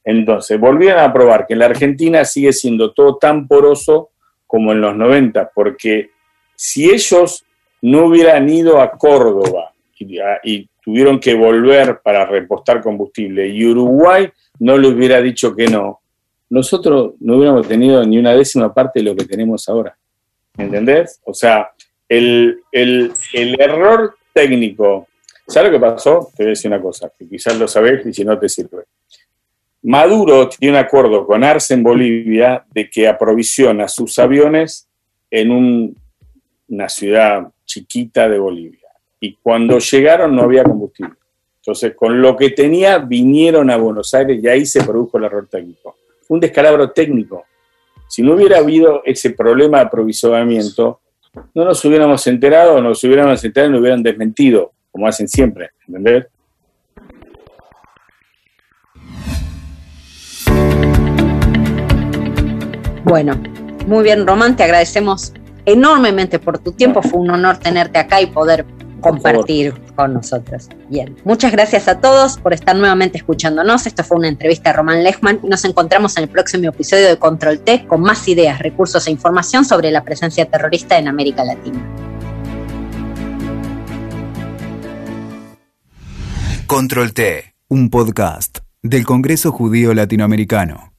Entonces, 0.03 0.60
volvieron 0.60 1.01
a 1.01 1.12
probar 1.12 1.45
que 1.45 1.53
en 1.53 1.60
la 1.60 1.65
Argentina 1.65 2.25
sigue 2.25 2.53
siendo 2.53 2.93
todo 2.93 3.17
tan 3.17 3.47
poroso 3.47 4.11
como 4.51 4.73
en 4.73 4.81
los 4.81 4.97
90, 4.97 5.51
porque 5.55 6.09
si 6.57 6.91
ellos 6.91 7.45
no 7.83 8.07
hubieran 8.07 8.49
ido 8.49 8.81
a 8.81 8.91
Córdoba 8.91 9.71
y, 9.97 10.67
tuvieron 10.83 11.19
que 11.19 11.35
volver 11.35 11.99
para 12.03 12.25
repostar 12.25 12.81
combustible 12.81 13.47
y 13.47 13.63
Uruguay 13.63 14.27
no 14.59 14.75
le 14.79 14.87
hubiera 14.87 15.21
dicho 15.21 15.55
que 15.55 15.67
no, 15.67 16.01
nosotros 16.49 17.13
no 17.19 17.37
hubiéramos 17.37 17.67
tenido 17.67 18.03
ni 18.03 18.17
una 18.17 18.33
décima 18.33 18.73
parte 18.73 18.99
de 18.99 19.05
lo 19.05 19.15
que 19.15 19.25
tenemos 19.25 19.69
ahora. 19.69 19.95
¿Entendés? 20.57 21.21
O 21.23 21.35
sea, 21.35 21.69
el, 22.09 22.61
el, 22.71 23.13
el 23.33 23.61
error 23.61 24.15
técnico. 24.33 25.07
¿Sabes 25.47 25.71
lo 25.71 25.77
que 25.77 25.85
pasó? 25.85 26.31
Te 26.35 26.43
voy 26.43 26.47
a 26.47 26.49
decir 26.49 26.71
una 26.71 26.81
cosa, 26.81 27.11
que 27.17 27.29
quizás 27.29 27.57
lo 27.59 27.67
sabés 27.67 28.03
y 28.05 28.11
si 28.11 28.25
no 28.25 28.39
te 28.39 28.49
sirve. 28.49 28.85
Maduro 29.83 30.47
tiene 30.47 30.77
un 30.77 30.83
acuerdo 30.83 31.25
con 31.25 31.43
Arce 31.43 31.73
en 31.73 31.83
Bolivia 31.83 32.63
de 32.71 32.89
que 32.89 33.07
aprovisiona 33.07 33.87
sus 33.87 34.19
aviones 34.19 34.87
en 35.29 35.95
una 36.69 36.89
ciudad 36.89 37.47
chiquita 37.65 38.29
de 38.29 38.37
Bolivia. 38.37 38.89
Y 39.19 39.35
cuando 39.41 39.79
llegaron 39.79 40.35
no 40.35 40.43
había 40.43 40.63
combustible. 40.63 41.15
Entonces, 41.57 41.93
con 41.95 42.21
lo 42.21 42.35
que 42.35 42.49
tenía, 42.51 42.97
vinieron 42.97 43.69
a 43.69 43.77
Buenos 43.77 44.13
Aires 44.13 44.43
y 44.43 44.47
ahí 44.47 44.65
se 44.65 44.83
produjo 44.83 45.17
el 45.17 45.25
error 45.25 45.47
técnico. 45.47 45.95
un 46.29 46.39
descalabro 46.39 46.91
técnico. 46.91 47.45
Si 48.07 48.21
no 48.21 48.33
hubiera 48.35 48.59
habido 48.59 49.01
ese 49.05 49.31
problema 49.31 49.79
de 49.79 49.85
aprovisionamiento, 49.85 51.01
no 51.53 51.65
nos 51.65 51.83
hubiéramos 51.85 52.25
enterado, 52.27 52.81
nos 52.81 53.03
hubiéramos 53.03 53.43
enterado 53.43 53.69
y 53.69 53.73
nos 53.73 53.81
hubieran 53.81 54.03
desmentido, 54.03 54.71
como 54.91 55.07
hacen 55.07 55.27
siempre, 55.27 55.71
¿entendés? 55.87 56.25
Bueno, 63.12 63.38
muy 63.88 64.06
bien, 64.06 64.26
Román, 64.26 64.56
te 64.56 64.63
agradecemos 64.63 65.34
enormemente 65.65 66.39
por 66.39 66.60
tu 66.60 66.71
tiempo. 66.71 67.02
Fue 67.02 67.19
un 67.19 67.30
honor 67.30 67.58
tenerte 67.58 68.00
acá 68.00 68.21
y 68.21 68.28
poder 68.28 68.65
compartir 69.02 69.74
con 69.97 70.13
nosotros. 70.13 70.69
Bien, 70.88 71.17
muchas 71.26 71.52
gracias 71.52 71.89
a 71.89 72.00
todos 72.00 72.38
por 72.38 72.54
estar 72.54 72.74
nuevamente 72.74 73.17
escuchándonos. 73.17 73.86
Esto 73.86 74.06
fue 74.06 74.15
una 74.15 74.30
entrevista 74.30 74.69
a 74.69 74.74
Román 74.74 75.04
Lechman 75.04 75.41
y 75.43 75.50
nos 75.50 75.65
encontramos 75.65 76.15
en 76.15 76.24
el 76.24 76.30
próximo 76.30 76.69
episodio 76.69 77.10
de 77.10 77.17
Control 77.17 77.60
T 77.60 77.86
con 77.86 78.00
más 78.00 78.26
ideas, 78.30 78.60
recursos 78.60 79.06
e 79.08 79.12
información 79.12 79.65
sobre 79.65 79.91
la 79.91 80.06
presencia 80.06 80.45
terrorista 80.45 80.97
en 80.97 81.10
América 81.10 81.43
Latina. 81.43 81.86
Control 86.65 87.13
T, 87.13 87.56
un 87.67 87.89
podcast 87.89 88.60
del 88.82 89.06
Congreso 89.06 89.52
Judío 89.52 89.93
Latinoamericano. 89.93 90.90